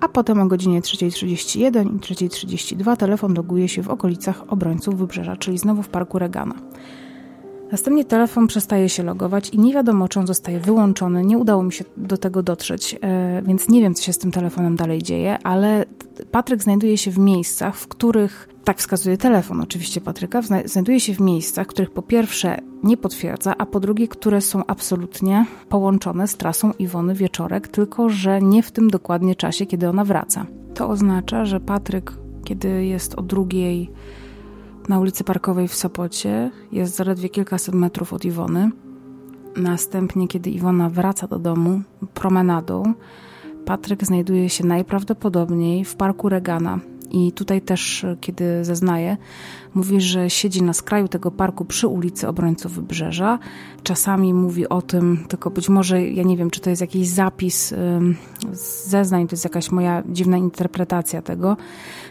[0.00, 5.58] a potem o godzinie 3.31 i 3.32 telefon loguje się w okolicach obrońców Wybrzeża, czyli
[5.58, 6.54] znowu w parku Regana.
[7.72, 11.24] Następnie telefon przestaje się logować i nie wiadomo, czy on zostaje wyłączony.
[11.24, 14.30] Nie udało mi się do tego dotrzeć, e, więc nie wiem, co się z tym
[14.30, 15.84] telefonem dalej dzieje, ale
[16.30, 21.20] Patryk znajduje się w miejscach, w których, tak wskazuje telefon oczywiście Patryka, znajduje się w
[21.20, 26.72] miejscach, których po pierwsze nie potwierdza, a po drugie, które są absolutnie połączone z trasą
[26.78, 30.46] Iwony Wieczorek, tylko że nie w tym dokładnie czasie, kiedy ona wraca.
[30.74, 32.12] To oznacza, że Patryk,
[32.44, 33.90] kiedy jest o drugiej
[34.88, 38.70] na ulicy Parkowej w Sopocie, jest zaledwie kilkaset metrów od Iwony.
[39.56, 41.82] Następnie, kiedy Iwona wraca do domu
[42.14, 42.94] promenadą,
[43.64, 46.78] Patryk znajduje się najprawdopodobniej w parku Regana.
[47.10, 49.16] I tutaj też, kiedy zeznaje,
[49.74, 53.38] mówi, że siedzi na skraju tego parku przy ulicy Obrońców Wybrzeża.
[53.82, 57.74] Czasami mówi o tym, tylko być może, ja nie wiem, czy to jest jakiś zapis
[58.86, 61.56] zeznań, to jest jakaś moja dziwna interpretacja tego.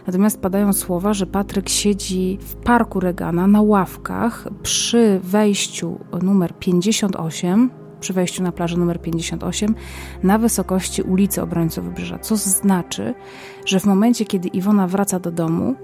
[0.08, 7.70] Natomiast padają słowa, że Patryk siedzi w parku Regana na ławkach przy wejściu numer 58
[8.00, 9.76] przy wejściu na plażę numer 58
[10.24, 13.14] na wysokości ulicy Obrońców Wybrzeża, co znaczy,
[13.66, 15.76] że w momencie, kiedy Iwona wraca do domu,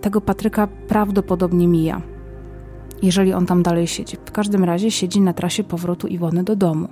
[0.00, 2.02] tego Patryka prawdopodobnie mija,
[3.02, 4.16] jeżeli on tam dalej siedzi.
[4.24, 6.88] W każdym razie siedzi na trasie powrotu Iwony do domu.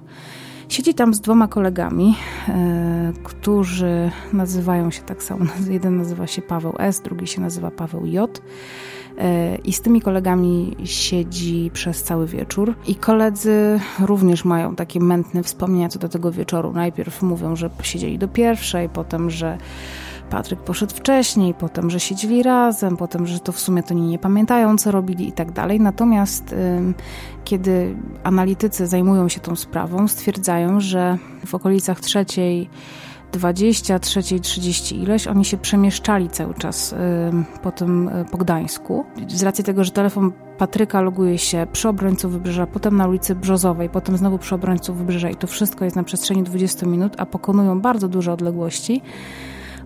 [0.68, 2.16] Siedzi tam z dwoma kolegami,
[2.48, 5.44] e, którzy nazywają się tak samo.
[5.70, 8.42] Jeden nazywa się Paweł S., drugi się nazywa Paweł J.
[9.18, 12.74] E, I z tymi kolegami siedzi przez cały wieczór.
[12.86, 16.72] I koledzy również mają takie mętne wspomnienia co do tego wieczoru.
[16.72, 19.58] Najpierw mówią, że siedzieli do pierwszej, potem, że
[20.30, 24.18] Patryk poszedł wcześniej, potem, że siedzieli razem, potem, że to w sumie to nie, nie
[24.18, 25.80] pamiętają, co robili i tak dalej.
[25.80, 26.54] Natomiast
[27.44, 32.70] kiedy analitycy zajmują się tą sprawą, stwierdzają, że w okolicach trzeciej
[33.32, 36.96] 20, 30 ileś, oni się przemieszczali cały czas y,
[37.62, 39.04] po tym y, po Gdańsku.
[39.28, 43.88] Z racji tego, że telefon Patryka loguje się przy obrońcu Wybrzeża, potem na ulicy Brzozowej,
[43.88, 47.80] potem znowu przy obrońcu Wybrzeża i to wszystko jest na przestrzeni 20 minut, a pokonują
[47.80, 49.02] bardzo duże odległości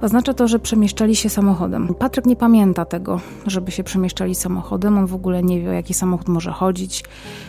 [0.02, 1.94] Oznacza to, że przemieszczali się samochodem.
[1.94, 4.98] Patryk nie pamięta tego, żeby się przemieszczali samochodem.
[4.98, 7.04] On w ogóle nie wie, o jaki samochód może chodzić.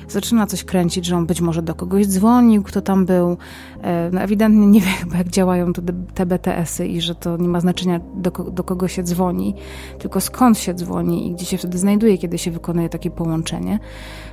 [0.07, 3.37] Zaczyna coś kręcić, że on być może do kogoś dzwonił, kto tam był.
[3.81, 5.73] E, no ewidentnie nie wie jak działają
[6.13, 9.55] te BTS-y i że to nie ma znaczenia, do, do kogo się dzwoni,
[9.99, 13.79] tylko skąd się dzwoni i gdzie się wtedy znajduje, kiedy się wykonuje takie połączenie.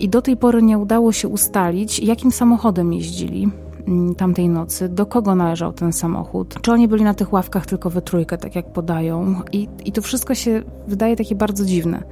[0.00, 3.48] I do tej pory nie udało się ustalić, jakim samochodem jeździli.
[3.88, 7.90] Mm, tamtej nocy, do kogo należał ten samochód, czy oni byli na tych ławkach tylko
[7.90, 9.34] we trójkę, tak jak podają.
[9.52, 12.02] I, i to wszystko się wydaje takie bardzo dziwne.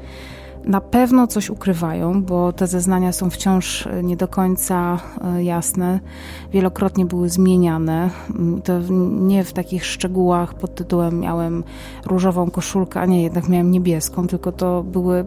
[0.65, 6.01] Na pewno coś ukrywają, bo te zeznania są wciąż nie do końca e, jasne.
[6.53, 8.11] Wielokrotnie były zmieniane.
[8.31, 8.73] Mm, to
[9.11, 11.65] nie w takich szczegółach pod tytułem miałem
[12.07, 15.25] różową koszulkę, a nie, jednak miałem niebieską, tylko to były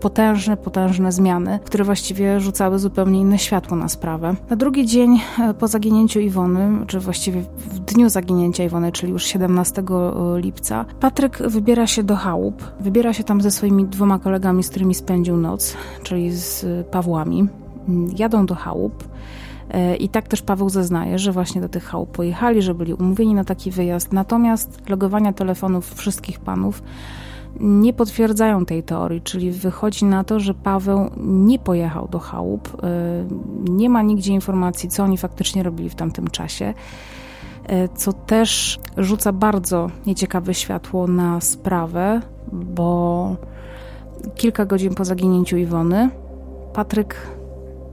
[0.00, 4.34] potężne, potężne zmiany, które właściwie rzucały zupełnie inne światło na sprawę.
[4.50, 9.24] Na drugi dzień e, po zaginięciu Iwony, czy właściwie w dniu zaginięcia Iwony, czyli już
[9.24, 12.62] 17 e, lipca, Patryk wybiera się do chałup.
[12.80, 17.48] Wybiera się tam ze swoimi dwoma kolegami, z którymi spędził noc, czyli z Pawłami.
[17.88, 19.04] Mm, jadą do chałup.
[19.70, 23.34] E, I tak też Paweł zeznaje, że właśnie do tych chałup pojechali, że byli umówieni
[23.34, 24.12] na taki wyjazd.
[24.12, 26.82] Natomiast logowania telefonów wszystkich panów
[27.60, 33.70] nie potwierdzają tej teorii, czyli wychodzi na to, że Paweł nie pojechał do chałup, y,
[33.70, 36.74] nie ma nigdzie informacji, co oni faktycznie robili w tamtym czasie,
[37.70, 42.20] y, co też rzuca bardzo nieciekawe światło na sprawę,
[42.52, 43.36] bo
[44.34, 46.10] kilka godzin po zaginięciu Iwony
[46.72, 47.16] Patryk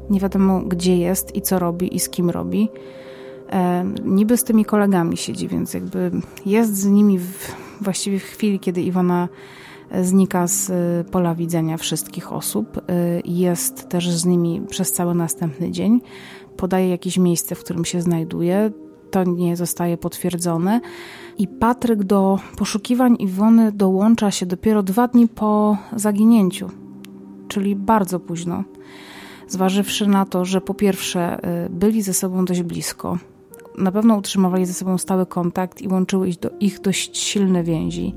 [0.09, 2.69] nie wiadomo gdzie jest i co robi i z kim robi.
[3.49, 6.11] E, niby z tymi kolegami siedzi, więc jakby
[6.45, 9.27] jest z nimi w, właściwie w chwili, kiedy Iwona
[10.01, 12.77] znika z y, pola widzenia wszystkich osób.
[12.77, 12.81] Y,
[13.25, 16.01] jest też z nimi przez cały następny dzień.
[16.57, 18.71] Podaje jakieś miejsce, w którym się znajduje.
[19.11, 20.81] To nie zostaje potwierdzone.
[21.37, 26.69] I Patryk do poszukiwań Iwony dołącza się dopiero dwa dni po zaginięciu,
[27.47, 28.63] czyli bardzo późno.
[29.47, 33.17] Zważywszy na to, że po pierwsze y, byli ze sobą dość blisko,
[33.77, 38.13] na pewno utrzymywali ze sobą stały kontakt i łączyły ich, do, ich dość silne więzi.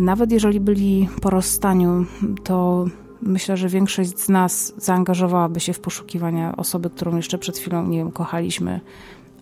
[0.00, 2.06] Nawet jeżeli byli po rozstaniu,
[2.44, 2.86] to
[3.22, 7.98] myślę, że większość z nas zaangażowałaby się w poszukiwania osoby, którą jeszcze przed chwilą, nie
[7.98, 8.80] wiem, kochaliśmy.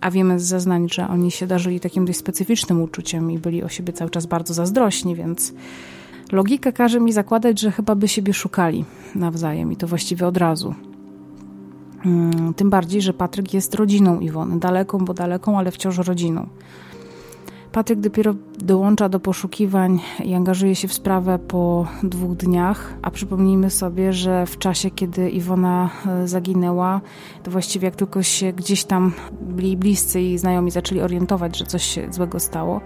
[0.01, 3.69] A wiemy z zeznań, że oni się darzyli takim dość specyficznym uczuciem i byli o
[3.69, 5.53] siebie cały czas bardzo zazdrośni, więc
[6.31, 10.75] logika każe mi zakładać, że chyba by siebie szukali nawzajem i to właściwie od razu.
[12.05, 16.47] Mm, tym bardziej, że Patryk jest rodziną Iwony, daleką, bo daleką, ale wciąż rodziną.
[17.71, 23.69] Patryk dopiero dołącza do poszukiwań i angażuje się w sprawę po dwóch dniach, a przypomnijmy
[23.69, 27.01] sobie, że w czasie, kiedy Iwona e, zaginęła,
[27.43, 31.83] to właściwie jak tylko się gdzieś tam byli bliscy i znajomi zaczęli orientować, że coś
[31.83, 32.81] się złego stało,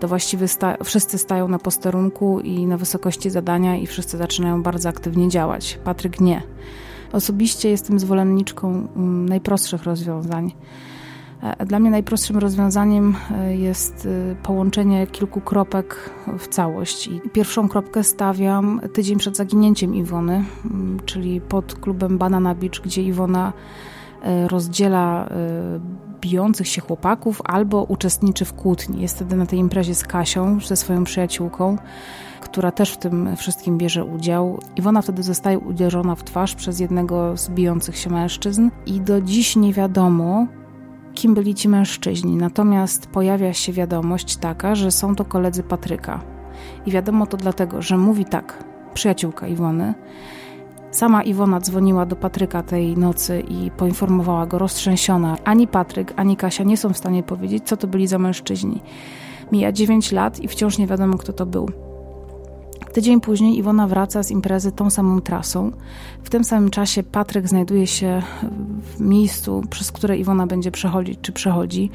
[0.00, 4.88] to właściwie sta wszyscy stają na posterunku i na wysokości zadania i wszyscy zaczynają bardzo
[4.88, 5.78] aktywnie działać.
[5.84, 6.42] Patryk nie.
[7.14, 10.52] Osobiście jestem zwolenniczką mm, najprostszych rozwiązań.
[11.42, 17.06] E, dla mnie najprostszym rozwiązaniem e, jest e, połączenie kilku kropek w całość.
[17.06, 23.02] I pierwszą kropkę stawiam tydzień przed zaginięciem Iwony, mm, czyli pod klubem Banana Beach, gdzie
[23.02, 23.52] Iwona
[24.48, 25.28] rozdziela
[26.20, 29.02] bijących się chłopaków albo uczestniczy w kłótni.
[29.02, 31.78] Jest wtedy na tej imprezie z Kasią, ze swoją przyjaciółką
[32.54, 34.60] która też w tym wszystkim bierze udział.
[34.76, 39.56] Iwona wtedy zostaje uderzona w twarz przez jednego z bijących się mężczyzn i do dziś
[39.56, 40.46] nie wiadomo,
[41.14, 42.36] kim byli ci mężczyźni.
[42.36, 46.20] Natomiast pojawia się wiadomość taka, że są to koledzy Patryka.
[46.86, 49.94] I wiadomo to dlatego, że mówi tak przyjaciółka Iwony.
[50.90, 55.36] Sama Iwona dzwoniła do Patryka tej nocy i poinformowała go roztrzęsiona.
[55.44, 58.80] Ani Patryk, ani Kasia nie są w stanie powiedzieć, co to byli za mężczyźni.
[59.52, 61.93] Mija 9 lat i wciąż nie wiadomo, kto to był.
[62.94, 65.72] Tydzień później Iwona wraca z imprezy tą samą trasą.
[66.22, 68.22] W tym samym czasie Patryk znajduje się
[68.82, 71.90] w miejscu, przez które Iwona będzie przechodzić, czy przechodzi.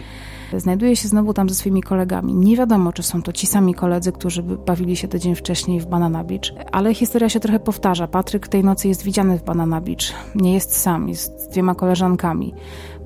[0.58, 2.34] Znajduje się znowu tam ze swoimi kolegami.
[2.34, 6.24] Nie wiadomo, czy są to ci sami koledzy, którzy bawili się tydzień wcześniej w Banana
[6.24, 8.08] Beach, ale historia się trochę powtarza.
[8.08, 10.36] Patryk tej nocy jest widziany w Banana Beach.
[10.36, 12.54] Nie jest sam, jest z dwiema koleżankami.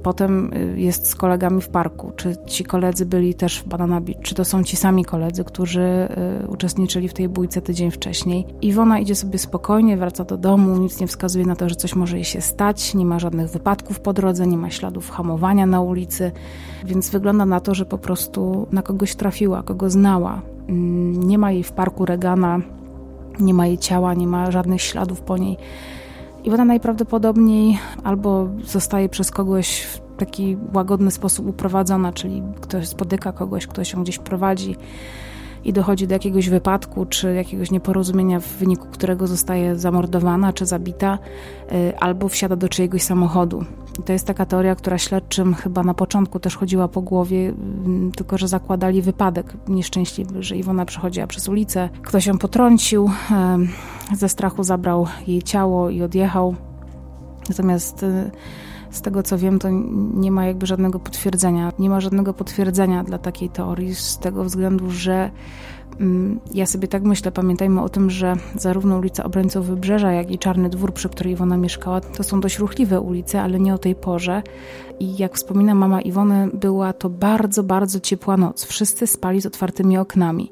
[0.04, 2.12] Potem jest z kolegami w parku.
[2.16, 4.22] Czy ci koledzy byli też w Banana Beach?
[4.22, 6.08] Czy to są ci sami koledzy, którzy
[6.48, 8.46] uczestniczyli w tej bójce tydzień wcześniej?
[8.62, 12.16] Iwona idzie sobie spokojnie, wraca do domu, nic nie wskazuje na to, że coś może
[12.16, 16.32] jej się stać, nie ma żadnych wypadków po drodze, nie ma śladów hamowania na ulicy,
[16.86, 20.42] więc wygląda na to, że po prostu na kogoś trafiła, kogo znała.
[20.70, 22.62] Mm, nie ma jej w parku Regana,
[23.40, 25.58] nie ma jej ciała, nie ma żadnych śladów po niej.
[26.44, 33.32] I ona najprawdopodobniej albo zostaje przez kogoś w taki łagodny sposób uprowadzona, czyli ktoś spotyka
[33.32, 34.76] kogoś, kto się gdzieś prowadzi
[35.64, 41.20] i dochodzi do jakiegoś wypadku czy jakiegoś nieporozumienia, w wyniku którego zostaje zamordowana czy zabita,
[41.72, 43.66] y, albo wsiada do czyjegoś samochodu.
[44.00, 48.12] I to jest taka teoria, która śledczym chyba na początku też chodziła po głowie, mm,
[48.12, 53.10] tylko że zakładali wypadek nieszczęśliwy, że Iwona przechodziła przez ulicę, ktoś ją potrącił,
[54.16, 56.56] ze strachu zabrał jej ciało i odjechał.
[57.50, 58.32] Natomiast y,
[58.94, 59.68] z tego co wiem, to
[60.14, 61.72] nie ma jakby żadnego potwierdzenia.
[61.80, 65.32] Nie ma żadnego potwierdzenia dla takiej teorii, z tego względu, że
[66.00, 70.40] mm, ja sobie tak myślę, pamiętajmy o tym, że zarówno ulica Obrońców Wybrzeża, jak i
[70.40, 73.96] Czarny Dwór, przy której Iwona mieszkała, to są dość ruchliwe ulice, ale nie o tej
[73.96, 74.44] porze.
[75.00, 78.66] I jak wspomina mama Iwony, była to bardzo, bardzo ciepła noc.
[78.66, 80.52] Wszyscy spali z otwartymi oknami.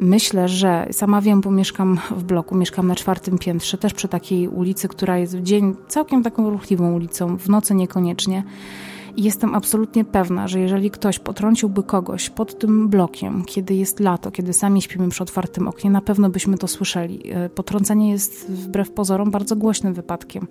[0.00, 4.48] Myślę, że sama wiem, bo mieszkam w bloku, mieszkam na czwartym piętrze, też przy takiej
[4.48, 8.44] ulicy, która jest w dzień całkiem taką ruchliwą ulicą, w nocy niekoniecznie.
[9.16, 14.30] I jestem absolutnie pewna, że jeżeli ktoś potrąciłby kogoś pod tym blokiem, kiedy jest lato,
[14.30, 17.32] kiedy sami śpimy przy otwartym oknie, na pewno byśmy to słyszeli.
[17.32, 20.46] E, potrącenie jest wbrew pozorom bardzo głośnym wypadkiem.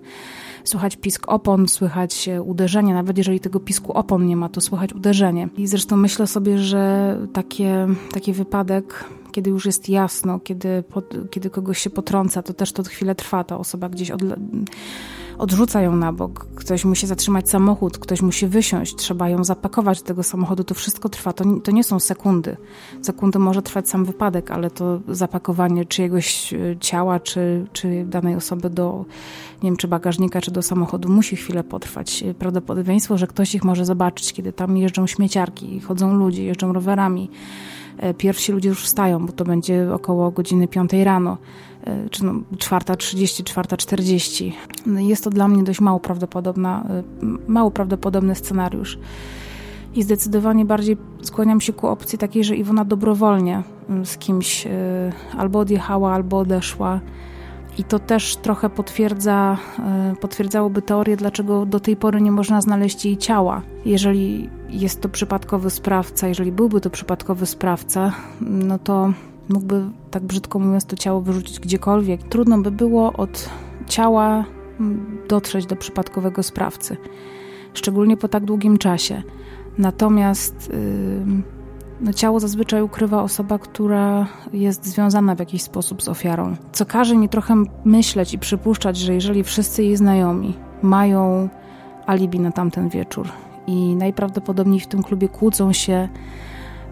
[0.66, 5.48] Słychać pisk opon, słychać uderzenie, nawet jeżeli tego pisku opon nie ma, to słychać uderzenie.
[5.56, 9.04] I zresztą myślę sobie, że takie, taki wypadek
[9.36, 13.44] kiedy już jest jasno, kiedy, pod, kiedy kogoś się potrąca, to też to chwilę trwa.
[13.44, 14.22] Ta osoba gdzieś od,
[15.38, 20.06] odrzuca ją na bok, ktoś musi zatrzymać samochód, ktoś musi wysiąść, trzeba ją zapakować do
[20.06, 20.64] tego samochodu.
[20.64, 21.32] To wszystko trwa.
[21.32, 22.56] To, to nie są sekundy.
[23.02, 28.70] Sekundy może trwać sam wypadek, ale to zapakowanie czyjegoś e, ciała, czy, czy danej osoby
[28.70, 29.04] do,
[29.62, 32.24] nie wiem, czy bagażnika, czy do samochodu musi chwilę potrwać.
[32.38, 37.30] Prawdopodobieństwo, że ktoś ich może zobaczyć, kiedy tam jeżdżą śmieciarki, chodzą ludzie, jeżdżą rowerami
[37.98, 41.38] E, pierwsi ludzie już wstają, bo to będzie około godziny 5 rano,
[41.84, 44.52] e, czy no 4.30, 4.40.
[44.86, 47.02] No jest to dla mnie dość mało prawdopodobna, e,
[47.48, 48.98] mało prawdopodobny scenariusz.
[49.94, 54.68] I zdecydowanie bardziej skłaniam się ku opcji takiej, że Iwona dobrowolnie mm, z kimś
[55.38, 57.00] albo odjechała, albo odeszła
[57.78, 63.04] i to też trochę potwierdza, e, potwierdzałoby teorię, dlaczego do tej pory nie można znaleźć
[63.04, 63.62] jej ciała.
[63.84, 69.12] Jeżeli jest to przypadkowy sprawca, jeżeli byłby to przypadkowy sprawca, no to
[69.48, 72.22] mógłby, tak brzydko mówiąc, to ciało wyrzucić gdziekolwiek.
[72.22, 73.48] Trudno by było od
[73.86, 74.44] ciała
[75.28, 76.96] dotrzeć do przypadkowego sprawcy,
[77.74, 79.22] szczególnie po tak długim czasie.
[79.78, 80.72] Natomiast.
[80.72, 81.55] Yy,
[82.00, 86.56] no, ciało zazwyczaj ukrywa osoba, która jest związana w jakiś sposób z ofiarą.
[86.72, 91.48] Co każe mi trochę myśleć i przypuszczać, że jeżeli wszyscy jej znajomi mają
[92.06, 93.28] alibi na tamten wieczór
[93.66, 96.08] i najprawdopodobniej w tym klubie kłócą się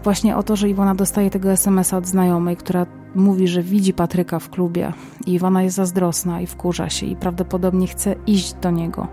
[0.03, 2.85] właśnie o to, że Iwona dostaje tego SMS-a od znajomej, która
[3.15, 4.93] mówi, że widzi Patryka w klubie
[5.25, 9.07] i Iwona jest zazdrosna i wkurza się i prawdopodobnie chce iść do niego.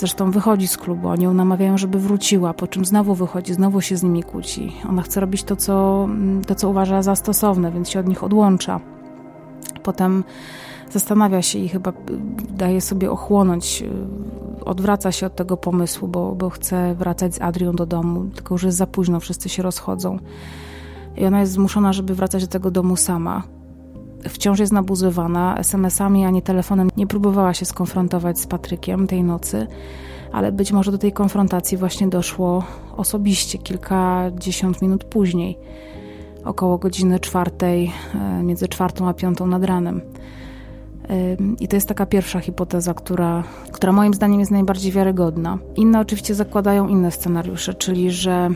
[0.00, 3.96] Zresztą wychodzi z klubu, oni ją namawiają, żeby wróciła, po czym znowu wychodzi, znowu się
[3.96, 4.72] z nimi kłóci.
[4.88, 6.08] Ona chce robić to, co,
[6.46, 8.80] to, co uważa za stosowne, więc się od nich odłącza.
[9.82, 10.24] Potem
[10.90, 11.92] zastanawia się i chyba
[12.50, 13.84] daje sobie ochłonąć,
[14.64, 18.62] odwraca się od tego pomysłu, bo, bo chce wracać z Adrią do domu, tylko już
[18.62, 20.18] jest za późno, wszyscy się rozchodzą.
[21.16, 23.42] I ona jest zmuszona, żeby wracać do tego domu sama
[24.28, 26.90] wciąż jest nabuzowana SMS-ami ani telefonem.
[26.96, 29.66] Nie próbowała się skonfrontować z Patrykiem tej nocy,
[30.32, 32.64] ale być może do tej konfrontacji właśnie doszło
[32.96, 35.58] osobiście kilkadziesiąt minut później,
[36.44, 40.00] około godziny czwartej, e, między czwartą a piątą nad ranem.
[41.60, 45.58] I to jest taka pierwsza hipoteza, która, która moim zdaniem jest najbardziej wiarygodna.
[45.76, 48.50] Inne oczywiście zakładają inne scenariusze, czyli że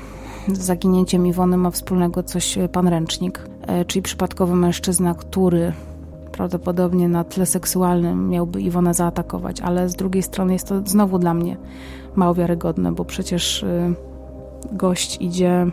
[0.53, 5.73] z zaginięciem Iwony ma wspólnego coś e, pan ręcznik, e, czyli przypadkowy mężczyzna, który
[6.33, 11.35] prawdopodobnie na tle seksualnym miałby Iwonę zaatakować, ale z drugiej strony jest to znowu dla
[11.35, 11.57] mnie
[12.15, 13.95] mało wiarygodne, bo przecież e,
[14.73, 15.67] gość idzie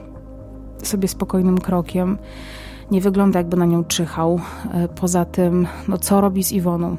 [0.84, 2.18] sobie spokojnym krokiem,
[2.92, 4.40] nie wygląda jakby na nią czyhał.
[4.96, 6.98] Poza tym, no co robi z Iwoną?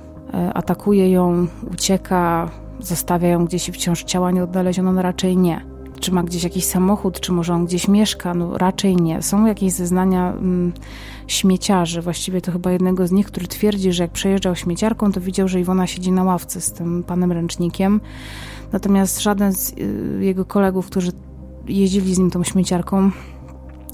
[0.54, 2.50] Atakuje ją, ucieka,
[2.80, 5.71] zostawia ją gdzieś i wciąż ciała nie odnaleziono, no raczej nie
[6.02, 8.34] czy ma gdzieś jakiś samochód, czy może on gdzieś mieszka.
[8.34, 9.22] No raczej nie.
[9.22, 10.72] Są jakieś zeznania mm,
[11.26, 15.48] śmieciarzy, właściwie to chyba jednego z nich, który twierdzi, że jak przejeżdżał śmieciarką, to widział,
[15.48, 18.00] że Iwona siedzi na ławce z tym panem ręcznikiem.
[18.72, 21.12] Natomiast żaden z y, jego kolegów, którzy
[21.68, 23.10] jeździli z nim tą śmieciarką,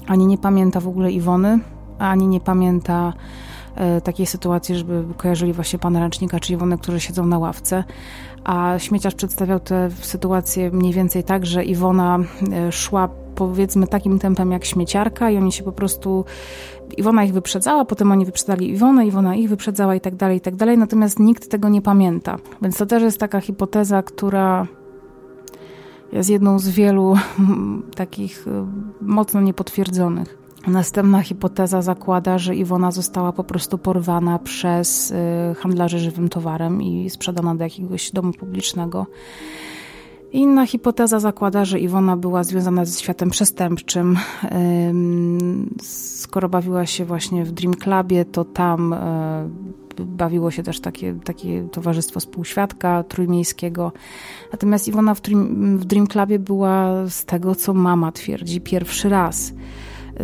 [0.07, 1.59] ani nie pamięta w ogóle Iwony,
[1.99, 3.13] ani nie pamięta
[4.03, 7.83] takiej sytuacji, żeby kojarzyli właśnie pana ręcznika czy Iwonę, którzy siedzą na ławce.
[8.43, 12.19] A śmieciarz przedstawiał tę sytuację mniej więcej tak, że Iwona
[12.51, 16.25] e, szła powiedzmy takim tempem jak śmieciarka i oni się po prostu
[16.97, 20.55] Iwona ich wyprzedzała, potem oni wyprzedzali Iwonę, Iwona ich wyprzedzała i tak dalej, i tak
[20.55, 22.37] dalej, natomiast nikt tego nie pamięta.
[22.61, 24.67] Więc to też jest taka hipoteza, która
[26.11, 27.15] jest jedną z wielu
[27.95, 28.51] takich y,
[29.01, 30.38] mocno niepotwierdzonych.
[30.67, 35.15] Następna hipoteza zakłada, że Iwona została po prostu porwana przez y,
[35.55, 39.05] handlarzy żywym towarem i sprzedana do jakiegoś domu publicznego.
[40.31, 44.17] Inna hipoteza zakłada, że Iwona była związana ze światem przestępczym.
[45.81, 49.49] Skoro bawiła się właśnie w Dream Clubie, to tam e,
[49.99, 53.91] bawiło się też takie, takie towarzystwo współświadka trójmiejskiego.
[54.51, 55.13] Natomiast Iwona
[55.75, 59.53] w Dream Clubie była z tego, co mama twierdzi, pierwszy raz.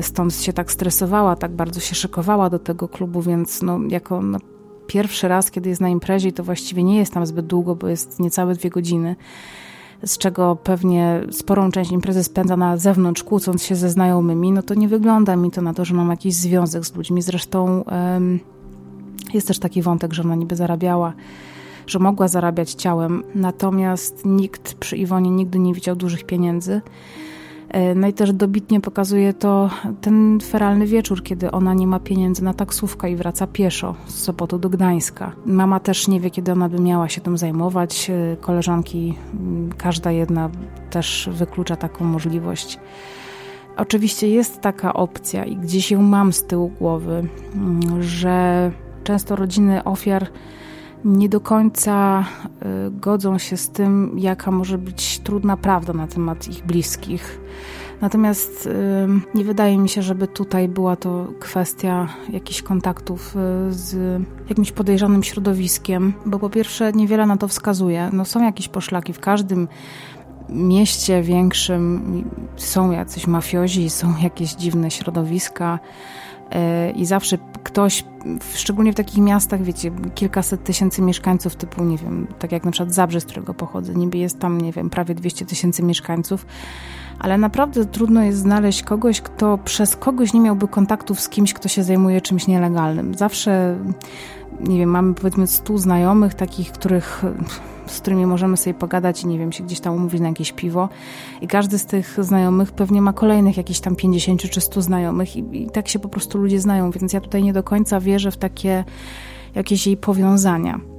[0.01, 4.37] Stąd się tak stresowała, tak bardzo się szykowała do tego klubu, więc no, jako no,
[4.87, 8.19] pierwszy raz, kiedy jest na imprezie, to właściwie nie jest tam zbyt długo, bo jest
[8.19, 9.15] niecałe dwie godziny
[10.05, 14.73] z czego pewnie sporą część imprezy spędza na zewnątrz, kłócąc się ze znajomymi, no to
[14.73, 17.21] nie wygląda mi to na to, że mam jakiś związek z ludźmi.
[17.21, 17.83] Zresztą
[19.33, 21.13] jest też taki wątek, że ona niby zarabiała,
[21.87, 26.81] że mogła zarabiać ciałem, natomiast nikt przy Iwonie nigdy nie widział dużych pieniędzy.
[27.69, 29.69] E, no i też dobitnie pokazuje to
[30.01, 34.59] ten feralny wieczór, kiedy ona nie ma pieniędzy na taksówkę i wraca pieszo z Sopotu
[34.59, 35.31] do Gdańska.
[35.45, 38.09] Mama też nie wie, kiedy ona by miała się tym zajmować.
[38.09, 39.15] E, koleżanki,
[39.77, 40.49] każda jedna
[40.89, 42.79] też wyklucza taką możliwość.
[43.77, 47.27] Oczywiście jest taka opcja i gdzieś ją mam z tyłu głowy,
[47.99, 48.71] że
[49.03, 50.27] często rodziny ofiar
[51.05, 52.25] nie do końca
[52.87, 57.39] y, godzą się z tym, jaka może być trudna prawda na temat ich bliskich.
[58.01, 58.71] Natomiast y,
[59.35, 65.23] nie wydaje mi się, żeby tutaj była to kwestia jakichś kontaktów y, z jakimś podejrzanym
[65.23, 68.09] środowiskiem, bo po pierwsze niewiele na to wskazuje.
[68.13, 69.67] No są jakieś poszlaki w każdym
[70.49, 72.23] mieście większym,
[72.55, 75.79] są jacyś mafiozi, są jakieś dziwne środowiska
[76.95, 78.03] i zawsze ktoś,
[78.53, 82.93] szczególnie w takich miastach, wiecie, kilkaset tysięcy mieszkańców, typu, nie wiem, tak jak na przykład
[82.93, 86.45] Zabrze, z którego pochodzę, niby jest tam, nie wiem, prawie 200 tysięcy mieszkańców,
[87.19, 91.67] ale naprawdę trudno jest znaleźć kogoś, kto przez kogoś nie miałby kontaktów z kimś, kto
[91.67, 93.15] się zajmuje czymś nielegalnym.
[93.15, 93.77] Zawsze,
[94.59, 97.23] nie wiem, mamy powiedzmy stu znajomych, takich, których
[97.85, 100.89] z którymi możemy sobie pogadać i nie wiem, się gdzieś tam umówić na jakieś piwo.
[101.41, 105.63] I każdy z tych znajomych pewnie ma kolejnych jakieś tam 50 czy 100 znajomych i,
[105.63, 108.37] i tak się po prostu ludzie znają, więc ja tutaj nie do końca wierzę w
[108.37, 108.83] takie
[109.55, 110.94] jakieś jej powiązania.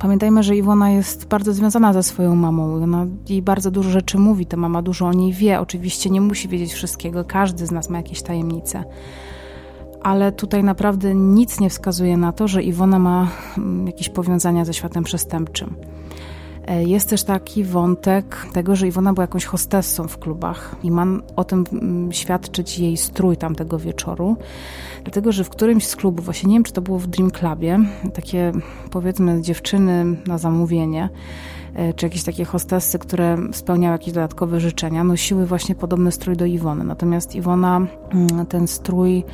[0.00, 2.74] Pamiętajmy, że Iwona jest bardzo związana ze swoją mamą.
[2.82, 5.60] Ona jej bardzo dużo rzeczy mówi, ta mama dużo o niej wie.
[5.60, 8.84] Oczywiście nie musi wiedzieć wszystkiego, każdy z nas ma jakieś tajemnice
[10.06, 13.28] ale tutaj naprawdę nic nie wskazuje na to, że Iwona ma
[13.58, 15.74] mm, jakieś powiązania ze światem przestępczym.
[16.66, 21.06] E, jest też taki wątek tego, że Iwona była jakąś hostessą w klubach i ma
[21.36, 24.36] o tym mm, świadczyć jej strój tamtego wieczoru,
[25.04, 27.78] dlatego, że w którymś z klubów, właśnie nie wiem, czy to było w Dream Clubie,
[28.14, 28.52] takie
[28.90, 31.08] powiedzmy dziewczyny na zamówienie,
[31.74, 36.44] e, czy jakieś takie hostessy, które spełniały jakieś dodatkowe życzenia, nosiły właśnie podobny strój do
[36.44, 36.84] Iwony.
[36.84, 39.24] Natomiast Iwona mm, ten strój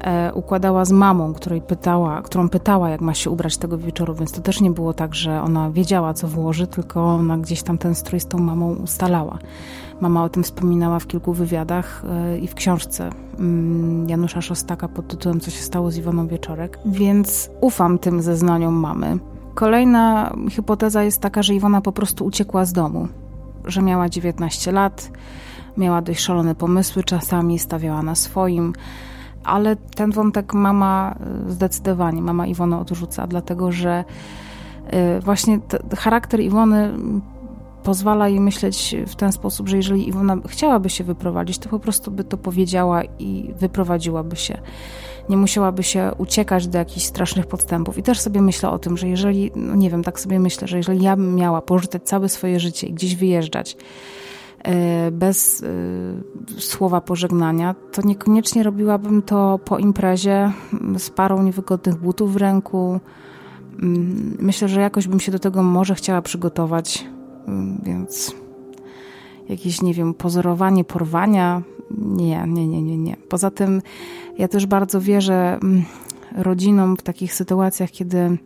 [0.00, 4.32] E, układała z mamą, której pytała, którą pytała, jak ma się ubrać tego wieczoru, więc
[4.32, 7.94] to też nie było tak, że ona wiedziała, co włoży, tylko ona gdzieś tam ten
[7.94, 9.38] strój z tą mamą ustalała.
[10.00, 15.08] Mama o tym wspominała w kilku wywiadach e, i w książce mm, Janusza Szostaka pod
[15.08, 19.18] tytułem Co się stało z Iwoną Wieczorek, więc ufam tym zeznaniom mamy.
[19.54, 23.08] Kolejna hipoteza jest taka, że Iwona po prostu uciekła z domu,
[23.64, 25.10] że miała 19 lat,
[25.76, 28.72] miała dość szalone pomysły, czasami stawiała na swoim,
[29.44, 31.14] ale ten wątek mama
[31.48, 34.04] y, zdecydowanie, mama Iwona odrzuca, dlatego że
[35.18, 35.58] y, właśnie
[35.96, 36.92] charakter Iwony
[37.82, 42.10] pozwala jej myśleć w ten sposób, że jeżeli Iwona chciałaby się wyprowadzić, to po prostu
[42.10, 44.60] by to powiedziała i wyprowadziłaby się.
[45.28, 47.98] Nie musiałaby się uciekać do jakichś strasznych podstępów.
[47.98, 50.76] I też sobie myślę o tym, że jeżeli, no nie wiem, tak sobie myślę, że
[50.76, 53.76] jeżeli ja bym miała porzucać całe swoje życie i gdzieś wyjeżdżać,
[55.12, 60.52] bez e, słowa pożegnania, to niekoniecznie robiłabym to po imprezie
[60.98, 63.00] z parą niewygodnych butów w ręku.
[63.82, 67.04] Mm, myślę, że jakoś bym się do tego może chciała przygotować,
[67.46, 68.34] mm, więc
[69.48, 71.62] jakieś, nie wiem, pozorowanie porwania.
[71.98, 73.16] Nie, nie, nie, nie, nie.
[73.28, 73.82] Poza tym
[74.38, 75.84] ja też bardzo wierzę mm,
[76.36, 78.38] rodzinom w takich sytuacjach, kiedy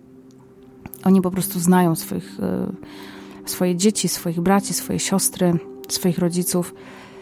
[1.04, 2.72] oni po prostu znają swoich, e,
[3.44, 5.58] swoje dzieci, swoich braci, swoje siostry,
[5.92, 6.74] swoich rodziców,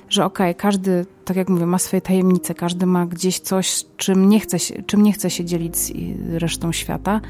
[0.09, 4.29] że okej, okay, każdy, tak jak mówię, ma swoje tajemnice, każdy ma gdzieś coś, czym
[4.29, 5.93] nie chce się, czym nie chce się dzielić z
[6.35, 7.21] resztą świata,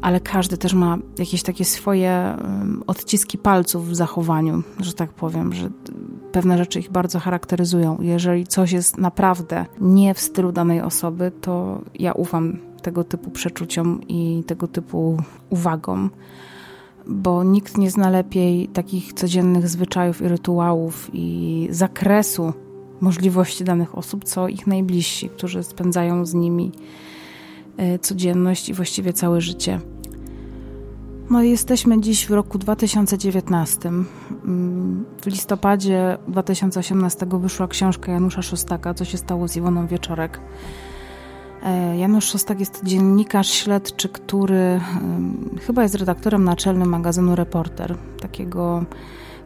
[0.00, 2.36] ale każdy też ma jakieś takie swoje
[2.86, 5.70] odciski palców w zachowaniu, że tak powiem, że
[6.32, 7.98] pewne rzeczy ich bardzo charakteryzują.
[8.00, 14.00] Jeżeli coś jest naprawdę nie w stylu danej osoby, to ja ufam tego typu przeczuciom
[14.08, 15.16] i tego typu
[15.50, 16.10] uwagom,
[17.06, 22.52] bo nikt nie zna lepiej takich codziennych zwyczajów i rytuałów i zakresu
[23.00, 26.72] możliwości danych osób, co ich najbliżsi, którzy spędzają z nimi
[27.76, 29.80] e, codzienność i właściwie całe życie.
[31.30, 33.88] No jesteśmy dziś w roku 2019.
[33.88, 40.40] Mm, w listopadzie 2018 wyszła książka Janusza Szostaka Co się stało z Iwoną Wieczorek.
[41.62, 44.80] E, Janusz Szostak jest dziennikarz śledczy, który
[45.66, 48.84] chyba jest redaktorem naczelnym magazynu Reporter, takiego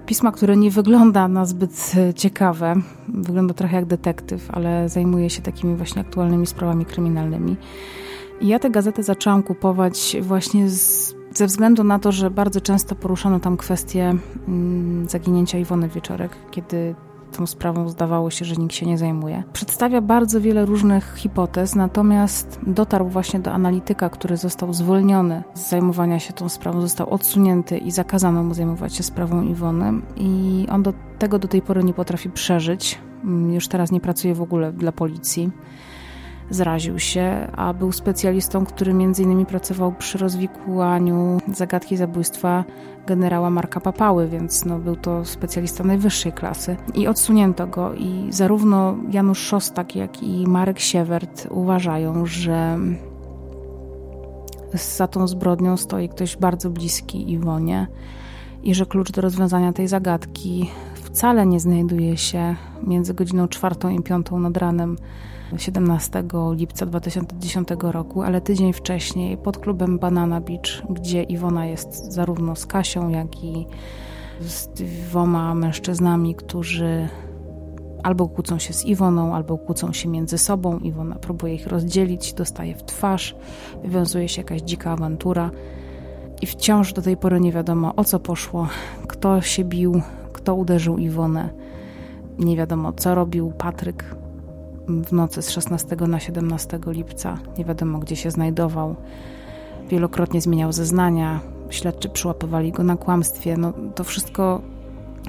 [0.06, 2.74] pisma, które nie wygląda na zbyt ciekawe.
[3.08, 7.56] Wygląda trochę jak detektyw, ale zajmuje się takimi właśnie aktualnymi sprawami kryminalnymi.
[8.40, 12.94] I ja tę gazetę zaczęłam kupować właśnie z, ze względu na to, że bardzo często
[12.94, 14.14] poruszano tam kwestię
[14.48, 16.94] mm, zaginięcia Iwony Wieczorek, kiedy
[17.32, 19.42] tą sprawą zdawało się, że nikt się nie zajmuje.
[19.52, 26.18] Przedstawia bardzo wiele różnych hipotez, natomiast dotarł właśnie do analityka, który został zwolniony z zajmowania
[26.18, 30.92] się tą sprawą, został odsunięty i zakazano mu zajmować się sprawą Iwony i on do
[31.18, 32.98] tego do tej pory nie potrafi przeżyć.
[33.50, 35.50] Już teraz nie pracuje w ogóle dla policji
[36.50, 39.46] zraził się, a był specjalistą, który m.in.
[39.46, 42.64] pracował przy rozwikłaniu zagadki zabójstwa
[43.06, 46.76] generała Marka Papały, więc no, był to specjalista najwyższej klasy.
[46.94, 52.78] I odsunięto go i zarówno Janusz Szostak, jak i Marek Siewert uważają, że
[54.74, 57.86] za tą zbrodnią stoi ktoś bardzo bliski Iwonie
[58.62, 64.02] i że klucz do rozwiązania tej zagadki wcale nie znajduje się między godziną czwartą i
[64.02, 64.96] piątą nad ranem
[65.56, 72.56] 17 lipca 2010 roku, ale tydzień wcześniej pod klubem Banana Beach, gdzie Iwona jest zarówno
[72.56, 73.66] z Kasią, jak i
[74.40, 77.08] z dwoma mężczyznami, którzy
[78.02, 80.78] albo kłócą się z Iwoną, albo kłócą się między sobą.
[80.78, 83.36] Iwona próbuje ich rozdzielić, dostaje w twarz,
[83.82, 85.50] wywiązuje się jakaś dzika awantura.
[86.42, 88.68] I wciąż do tej pory nie wiadomo o co poszło,
[89.06, 91.50] kto się bił, kto uderzył Iwonę.
[92.38, 94.16] Nie wiadomo co robił Patryk,
[94.88, 97.38] w nocy z 16 na 17 lipca.
[97.58, 98.96] Nie wiadomo, gdzie się znajdował.
[99.88, 103.56] Wielokrotnie zmieniał zeznania, śledczy przyłapywali go na kłamstwie.
[103.56, 104.60] No, to wszystko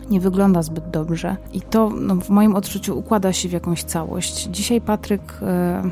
[0.09, 4.43] nie wygląda zbyt dobrze i to no, w moim odczuciu układa się w jakąś całość.
[4.43, 5.83] Dzisiaj Patryk e,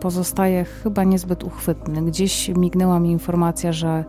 [0.00, 2.02] pozostaje chyba niezbyt uchwytny.
[2.02, 4.04] Gdzieś mignęła mi informacja, że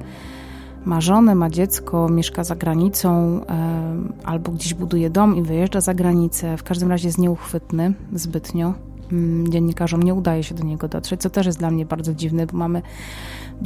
[0.85, 5.93] ma żonę, ma dziecko, mieszka za granicą e, albo gdzieś buduje dom i wyjeżdża za
[5.93, 6.57] granicę.
[6.57, 8.73] W każdym razie jest nieuchwytny zbytnio.
[9.11, 12.45] Mm, dziennikarzom nie udaje się do niego dotrzeć, co też jest dla mnie bardzo dziwne,
[12.45, 12.81] bo mamy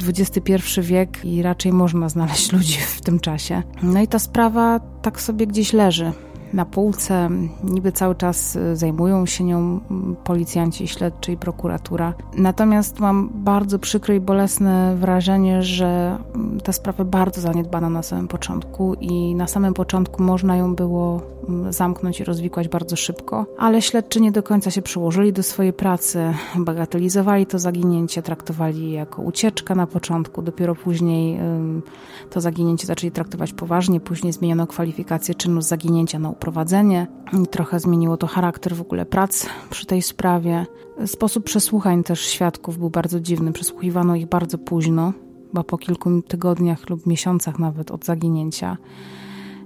[0.06, 3.62] XXI wiek i raczej można znaleźć ludzi w tym czasie.
[3.82, 6.12] No i ta sprawa tak sobie gdzieś leży
[6.52, 7.30] na półce.
[7.64, 9.80] Niby cały czas y, zajmują się nią
[10.24, 12.14] policjanci, śledczy i prokuratura.
[12.36, 18.28] Natomiast mam bardzo przykre i bolesne wrażenie, że mm, ta sprawa bardzo zaniedbana na samym
[18.28, 23.82] początku i na samym początku można ją było mm, zamknąć i rozwikłać bardzo szybko, ale
[23.82, 29.22] śledczy nie do końca się przyłożyli do swojej pracy, bagatelizowali to zaginięcie, traktowali je jako
[29.22, 31.38] ucieczkę na początku, dopiero później
[32.30, 37.06] to zaginięcie zaczęli traktować poważnie, później zmieniono kwalifikację czynu zaginięcia na uprowadzenie
[37.42, 40.66] i trochę zmieniło to charakter w ogóle prac przy tej sprawie.
[41.06, 43.52] Sposób przesłuchań też świadków był bardzo dziwny.
[43.52, 45.12] Przesłuchiwano ich bardzo późno,
[45.52, 48.76] bo po kilku tygodniach lub miesiącach nawet od zaginięcia.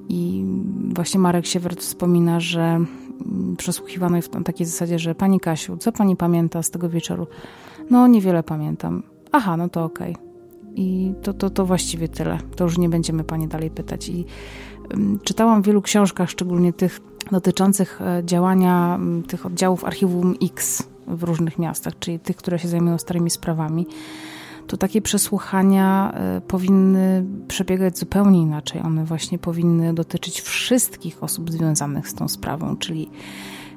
[0.09, 0.45] I
[0.95, 2.81] właśnie Marek Siewert wspomina, że
[3.57, 7.27] przesłuchiwano ich w takiej zasadzie, że Pani Kasiu, co Pani pamięta z tego wieczoru?
[7.91, 9.03] No, niewiele pamiętam.
[9.33, 10.13] Aha, no to okej.
[10.13, 10.31] Okay.
[10.77, 12.39] I to, to, to właściwie tyle.
[12.57, 14.09] To już nie będziemy Pani dalej pytać.
[14.09, 14.25] I
[15.25, 21.59] Czytałam w wielu książkach, szczególnie tych dotyczących e, działania tych oddziałów archiwum X w różnych
[21.59, 23.87] miastach, czyli tych, które się zajmują starymi sprawami.
[24.67, 28.81] To takie przesłuchania e, powinny przebiegać zupełnie inaczej.
[28.83, 33.11] One właśnie powinny dotyczyć wszystkich osób związanych z tą sprawą, czyli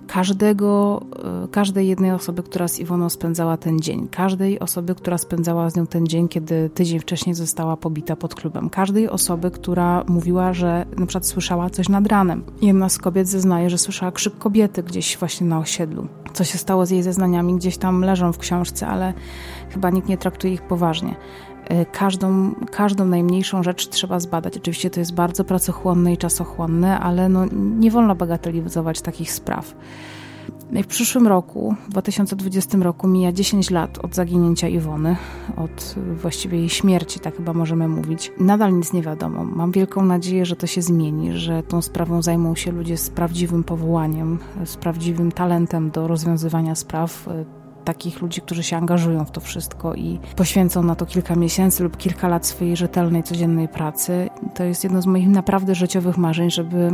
[0.08, 1.02] każdego,
[1.44, 5.76] e, każdej jednej osoby, która z Iwoną spędzała ten dzień, każdej osoby, która spędzała z
[5.76, 10.86] nią ten dzień, kiedy tydzień wcześniej została pobita pod klubem, każdej osoby, która mówiła, że
[10.98, 12.44] na przykład słyszała coś nad ranem.
[12.62, 16.08] Jedna z kobiet zeznaje, że słyszała krzyk kobiety gdzieś właśnie na osiedlu.
[16.34, 19.14] Co się stało z jej zeznaniami, gdzieś tam leżą w książce, ale
[19.70, 21.16] chyba nikt nie traktuje ich poważnie.
[21.66, 24.58] E, każdą, każdą najmniejszą rzecz trzeba zbadać.
[24.58, 27.46] Oczywiście to jest bardzo pracochłonne i czasochłonne, ale no,
[27.80, 29.76] nie wolno bagatelizować takich spraw.
[30.72, 35.16] W przyszłym roku, w 2020 roku, mija 10 lat od zaginięcia Iwony,
[35.58, 38.32] od właściwie jej śmierci, tak chyba możemy mówić.
[38.40, 39.44] Nadal nic nie wiadomo.
[39.44, 43.64] Mam wielką nadzieję, że to się zmieni, że tą sprawą zajmą się ludzie z prawdziwym
[43.64, 47.28] powołaniem, z prawdziwym talentem do rozwiązywania spraw
[47.84, 51.98] takich ludzi, którzy się angażują w to wszystko i poświęcą na to kilka miesięcy lub
[51.98, 54.30] kilka lat swojej rzetelnej, codziennej pracy.
[54.56, 56.92] To jest jedno z moich naprawdę życiowych marzeń, żeby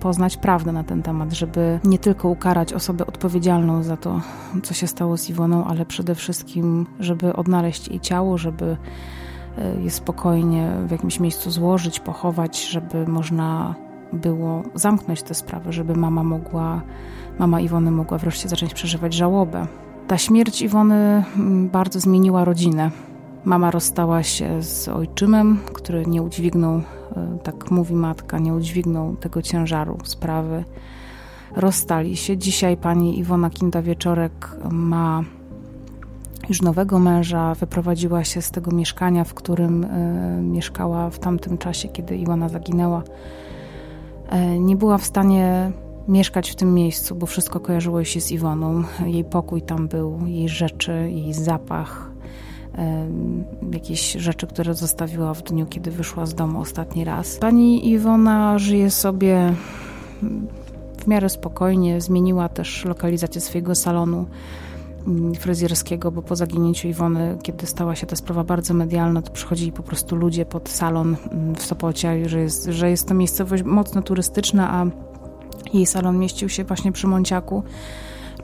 [0.00, 4.20] poznać prawdę na ten temat, żeby nie tylko ukarać osobę odpowiedzialną za to,
[4.62, 8.76] co się stało z Iwoną, ale przede wszystkim, żeby odnaleźć jej ciało, żeby
[9.58, 13.74] e, je spokojnie w jakimś miejscu złożyć, pochować, żeby można
[14.12, 16.80] było zamknąć tę sprawę, żeby mama mogła,
[17.38, 19.66] mama Iwony mogła wreszcie zacząć przeżywać żałobę.
[20.08, 22.90] Ta śmierć Iwony mm, bardzo zmieniła rodzinę.
[23.44, 26.82] Mama rozstała się z ojczymem, który nie udźwignął, e,
[27.42, 30.64] tak mówi matka, nie udźwignął tego ciężaru sprawy.
[31.56, 32.36] Rozstali się.
[32.36, 35.24] Dzisiaj pani Iwona Kinda-Wieczorek ma
[36.48, 41.88] już nowego męża, wyprowadziła się z tego mieszkania, w którym y, mieszkała w tamtym czasie,
[41.88, 43.02] kiedy Iwona zaginęła.
[44.54, 45.72] Y, nie była w stanie
[46.08, 48.82] mieszkać w tym miejscu, bo wszystko kojarzyło się z Iwoną.
[49.06, 52.10] Jej pokój tam był, jej rzeczy, jej zapach,
[53.72, 57.36] jakieś rzeczy, które zostawiła w dniu, kiedy wyszła z domu ostatni raz.
[57.36, 59.54] Pani Iwona żyje sobie
[60.98, 64.26] w miarę spokojnie, zmieniła też lokalizację swojego salonu
[65.06, 69.72] mm, fryzjerskiego, bo po zaginięciu Iwony, kiedy stała się ta sprawa bardzo medialna, to przychodzili
[69.72, 74.02] po prostu ludzie pod salon mm, w Sopocie, że jest, że jest to miejscowość mocno
[74.02, 74.86] turystyczna, a
[75.74, 77.62] jej salon mieścił się właśnie przy Monciaku,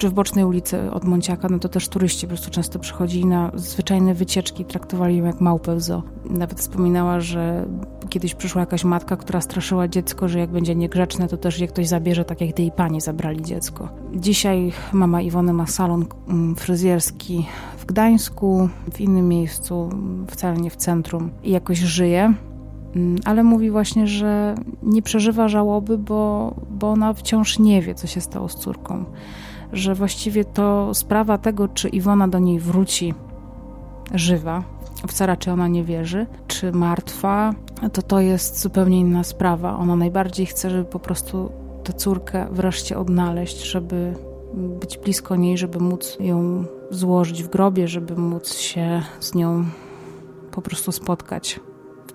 [0.01, 3.51] czy w bocznej ulicy od Monciaka, no to też turyści po prostu często przychodzili na
[3.55, 6.03] zwyczajne wycieczki, traktowali ją jak małpę w zoo.
[6.31, 7.67] Nawet wspominała, że
[8.09, 11.89] kiedyś przyszła jakaś matka, która straszyła dziecko, że jak będzie niegrzeczne, to też je ktoś
[11.89, 13.89] zabierze, tak jak tej pani zabrali dziecko.
[14.15, 17.47] Dzisiaj mama Iwony ma salon mm, fryzjerski
[17.79, 19.91] w Gdańsku, w innym miejscu,
[20.29, 22.35] wcale nie w centrum i jakoś żyje.
[22.97, 28.07] Mm, ale mówi właśnie, że nie przeżywa żałoby, bo, bo ona wciąż nie wie, co
[28.07, 29.05] się stało z córką.
[29.73, 33.15] Że właściwie to sprawa tego, czy Iwona do niej wróci
[34.15, 34.63] żywa,
[35.09, 37.55] w raczej ona nie wierzy, czy martwa,
[37.93, 39.77] to to jest zupełnie inna sprawa.
[39.79, 41.53] Ona najbardziej chce, żeby po prostu
[41.85, 44.15] tę córkę wreszcie odnaleźć, żeby
[44.55, 49.65] być blisko niej, żeby móc ją złożyć w grobie, żeby móc się z nią
[50.51, 51.61] po prostu spotkać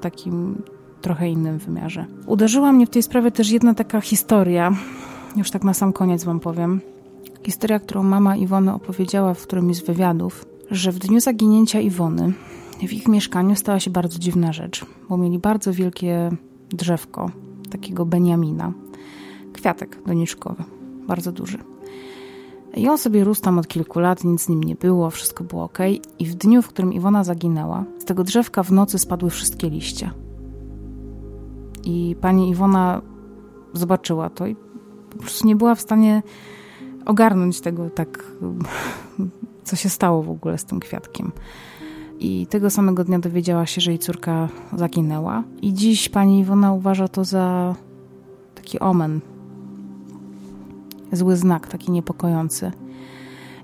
[0.06, 0.62] takim
[1.02, 2.06] trochę innym wymiarze.
[2.26, 4.72] Uderzyła mnie w tej sprawie też jedna taka historia,
[5.36, 6.82] już tak na sam koniec wam powiem.
[7.44, 12.34] Historia, którą mama Iwony opowiedziała w którymś z wywiadów, że w dniu zaginięcia Iwony
[12.88, 16.32] w ich mieszkaniu stała się bardzo dziwna rzecz, bo mieli bardzo wielkie
[16.70, 17.32] drzewko,
[17.72, 18.74] takiego Beniamina,
[19.54, 20.64] kwiatek doniczkowy,
[21.08, 21.58] bardzo duży.
[22.76, 25.64] I on sobie rósł tam od kilku lat, nic z nim nie było, wszystko było
[25.64, 25.78] ok.
[26.20, 30.12] I w dniu, w którym Iwona zaginęła, z tego drzewka w nocy spadły wszystkie liście.
[31.84, 33.02] I pani Iwona
[33.74, 34.56] zobaczyła to i
[35.10, 36.24] po prostu nie była w stanie
[37.06, 38.32] ogarnąć tego tak,
[39.64, 41.32] co się stało w ogóle z tym kwiatkiem.
[42.20, 45.44] I tego samego dnia dowiedziała się, że jej córka zaginęła.
[45.62, 47.76] I dziś pani Iwona uważa to za
[48.56, 49.22] taki omen,
[51.16, 52.72] zły znak, taki niepokojący.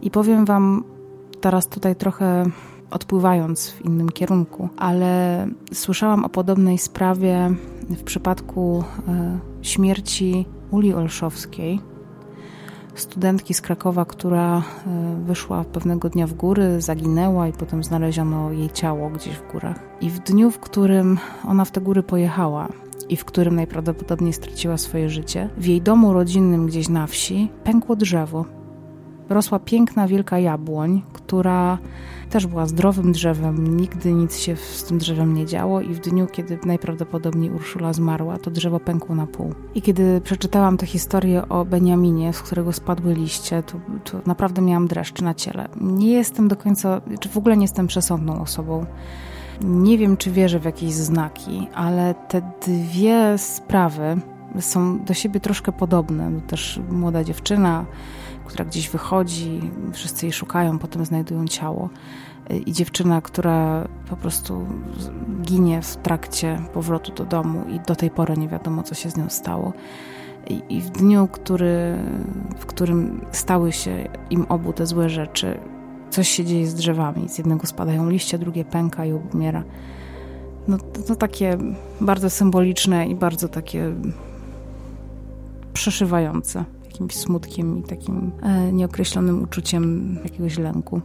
[0.01, 0.83] I powiem Wam
[1.41, 2.45] teraz tutaj trochę
[2.91, 7.49] odpływając w innym kierunku, ale słyszałam o podobnej sprawie
[7.89, 11.79] w przypadku e, śmierci Uli Olszowskiej,
[12.95, 14.61] studentki z Krakowa, która e,
[15.25, 19.79] wyszła pewnego dnia w góry, zaginęła i potem znaleziono jej ciało gdzieś w górach.
[20.01, 21.17] I w dniu, w którym
[21.47, 22.67] ona w te góry pojechała,
[23.11, 27.95] i w którym najprawdopodobniej straciła swoje życie, w jej domu rodzinnym gdzieś na wsi pękło
[27.95, 28.45] drzewo.
[29.29, 31.77] Rosła piękna, wielka jabłoń, która
[32.29, 36.27] też była zdrowym drzewem, nigdy nic się z tym drzewem nie działo i w dniu,
[36.31, 39.53] kiedy najprawdopodobniej Urszula zmarła, to drzewo pękło na pół.
[39.75, 44.87] I kiedy przeczytałam tę historię o Beniaminie, z którego spadły liście, to, to naprawdę miałam
[44.87, 45.69] dreszcz na ciele.
[45.81, 48.85] Nie jestem do końca, czy w ogóle nie jestem przesądną osobą.
[49.63, 54.17] Nie wiem, czy wierzę w jakieś znaki, ale te dwie sprawy
[54.59, 56.29] są do siebie troszkę podobne.
[56.29, 57.85] No też młoda dziewczyna,
[58.45, 61.89] która gdzieś wychodzi, wszyscy jej szukają, potem znajdują ciało.
[62.65, 64.65] I dziewczyna, która po prostu
[65.41, 69.17] ginie w trakcie powrotu do domu, i do tej pory nie wiadomo, co się z
[69.17, 69.73] nią stało.
[70.69, 71.97] I, w dniu, który,
[72.59, 75.59] w którym stały się im obu te złe rzeczy,
[76.11, 77.29] coś się dzieje z drzewami.
[77.29, 79.63] Z jednego spadają liście, drugie pęka i umiera.
[80.67, 81.57] No to, to takie
[82.01, 83.91] bardzo symboliczne i bardzo takie
[85.73, 91.01] przeszywające jakimś smutkiem i takim e, nieokreślonym uczuciem jakiegoś lęku.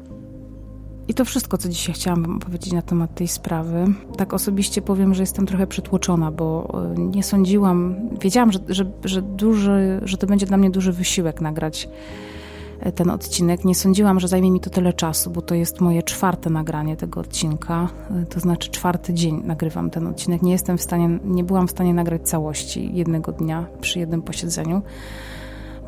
[1.08, 3.84] I to wszystko, co dzisiaj chciałam Wam opowiedzieć na temat tej sprawy.
[4.16, 9.22] Tak osobiście powiem, że jestem trochę przytłoczona, bo e, nie sądziłam, wiedziałam, że, że, że,
[9.22, 11.88] duży, że to będzie dla mnie duży wysiłek nagrać
[12.94, 13.64] ten odcinek.
[13.64, 17.20] Nie sądziłam, że zajmie mi to tyle czasu, bo to jest moje czwarte nagranie tego
[17.20, 20.42] odcinka, e, to znaczy czwarty dzień nagrywam ten odcinek.
[20.42, 24.82] Nie jestem w stanie, nie byłam w stanie nagrać całości jednego dnia przy jednym posiedzeniu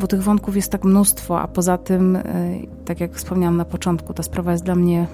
[0.00, 2.22] bo tych wątków jest tak mnóstwo, a poza tym, e,
[2.84, 5.06] tak jak wspomniałam na początku, ta sprawa jest dla mnie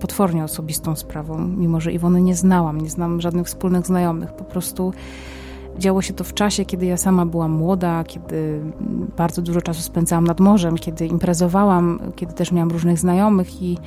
[0.00, 4.92] potwornie osobistą sprawą, mimo że Iwony nie znałam, nie znam żadnych wspólnych znajomych, po prostu
[5.78, 8.60] działo się to w czasie, kiedy ja sama byłam młoda, kiedy
[9.16, 13.78] bardzo dużo czasu spędzałam nad morzem, kiedy imprezowałam, kiedy też miałam różnych znajomych i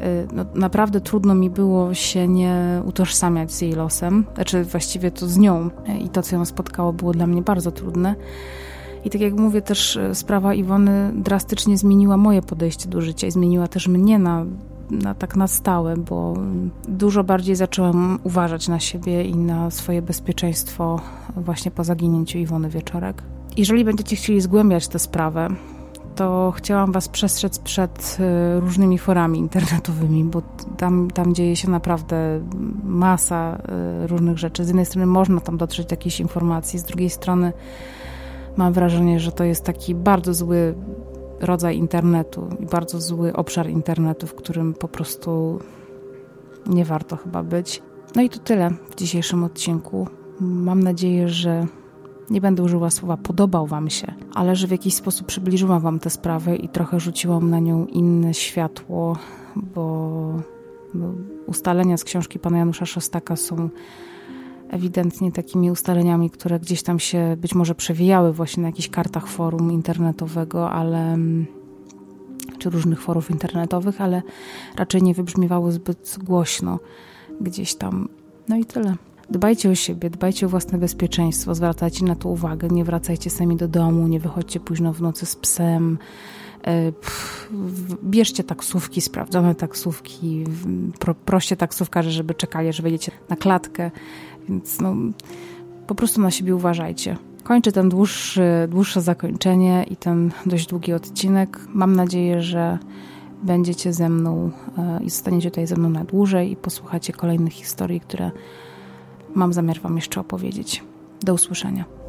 [0.00, 5.28] e, no, naprawdę trudno mi było się nie utożsamiać z jej losem, znaczy właściwie to
[5.28, 5.70] z nią
[6.00, 8.14] i to, co ją spotkało, było dla mnie bardzo trudne.
[9.04, 13.30] I tak jak mówię, też e, sprawa Iwony drastycznie zmieniła moje podejście do życia i
[13.30, 14.44] zmieniła też mnie na,
[14.90, 16.34] na tak na stałe, bo
[16.88, 21.00] dużo bardziej zaczęłam uważać na siebie i na swoje bezpieczeństwo
[21.36, 23.22] właśnie po zaginięciu Iwony Wieczorek.
[23.56, 25.48] Jeżeli będziecie chcieli zgłębiać tę sprawę,
[26.14, 30.42] to chciałam Was przestrzec przed e, różnymi forami internetowymi, bo
[30.76, 32.40] tam, tam dzieje się naprawdę
[32.84, 33.58] masa
[34.02, 34.64] e, różnych rzeczy.
[34.64, 37.52] Z jednej strony można tam dotrzeć do jakiejś informacji, z drugiej strony
[38.56, 40.74] mam wrażenie, że to jest taki bardzo zły
[41.40, 45.58] rodzaj internetu i bardzo zły obszar internetu, w którym po prostu
[46.66, 47.82] nie warto chyba być.
[48.16, 50.08] No i to tyle w dzisiejszym odcinku.
[50.40, 51.66] Mam nadzieję, że
[52.30, 56.10] nie będę użyła słowa podobał Wam się, ale że w jakiś sposób przybliżyłam Wam tę
[56.10, 59.16] sprawę i trochę rzuciłam na nią inne światło,
[59.56, 60.34] bo,
[60.94, 61.12] bo
[61.46, 63.68] ustalenia z książki pana Janusza Szostaka są
[64.70, 69.72] ewidentnie takimi ustaleniami, które gdzieś tam się być może przewijały właśnie na jakichś kartach forum
[69.72, 71.18] internetowego, ale
[72.58, 74.22] czy różnych forów internetowych, ale
[74.76, 76.78] raczej nie wybrzmiewały zbyt głośno
[77.40, 78.08] gdzieś tam.
[78.48, 78.94] No i tyle.
[79.30, 83.68] Dbajcie o siebie, dbajcie o własne bezpieczeństwo, zwracajcie na to uwagę, nie wracajcie sami do
[83.68, 85.98] domu, nie wychodźcie późno w nocy z psem.
[86.66, 86.92] E,
[88.04, 90.44] bierzcie taksówki, sprawdzone taksówki,
[90.98, 93.90] pro, proście taksówkarzy, żeby czekali, że wejdziecie na klatkę.
[94.48, 94.94] Więc no,
[95.86, 97.16] po prostu na siebie uważajcie.
[97.44, 101.60] Kończę ten dłuższy, dłuższe zakończenie i ten dość długi odcinek.
[101.68, 102.78] Mam nadzieję, że
[103.42, 108.00] będziecie ze mną e, i zostaniecie tutaj ze mną na dłużej i posłuchacie kolejnych historii,
[108.00, 108.30] które
[109.34, 110.84] mam zamiar Wam jeszcze opowiedzieć.
[111.22, 111.99] Do usłyszenia.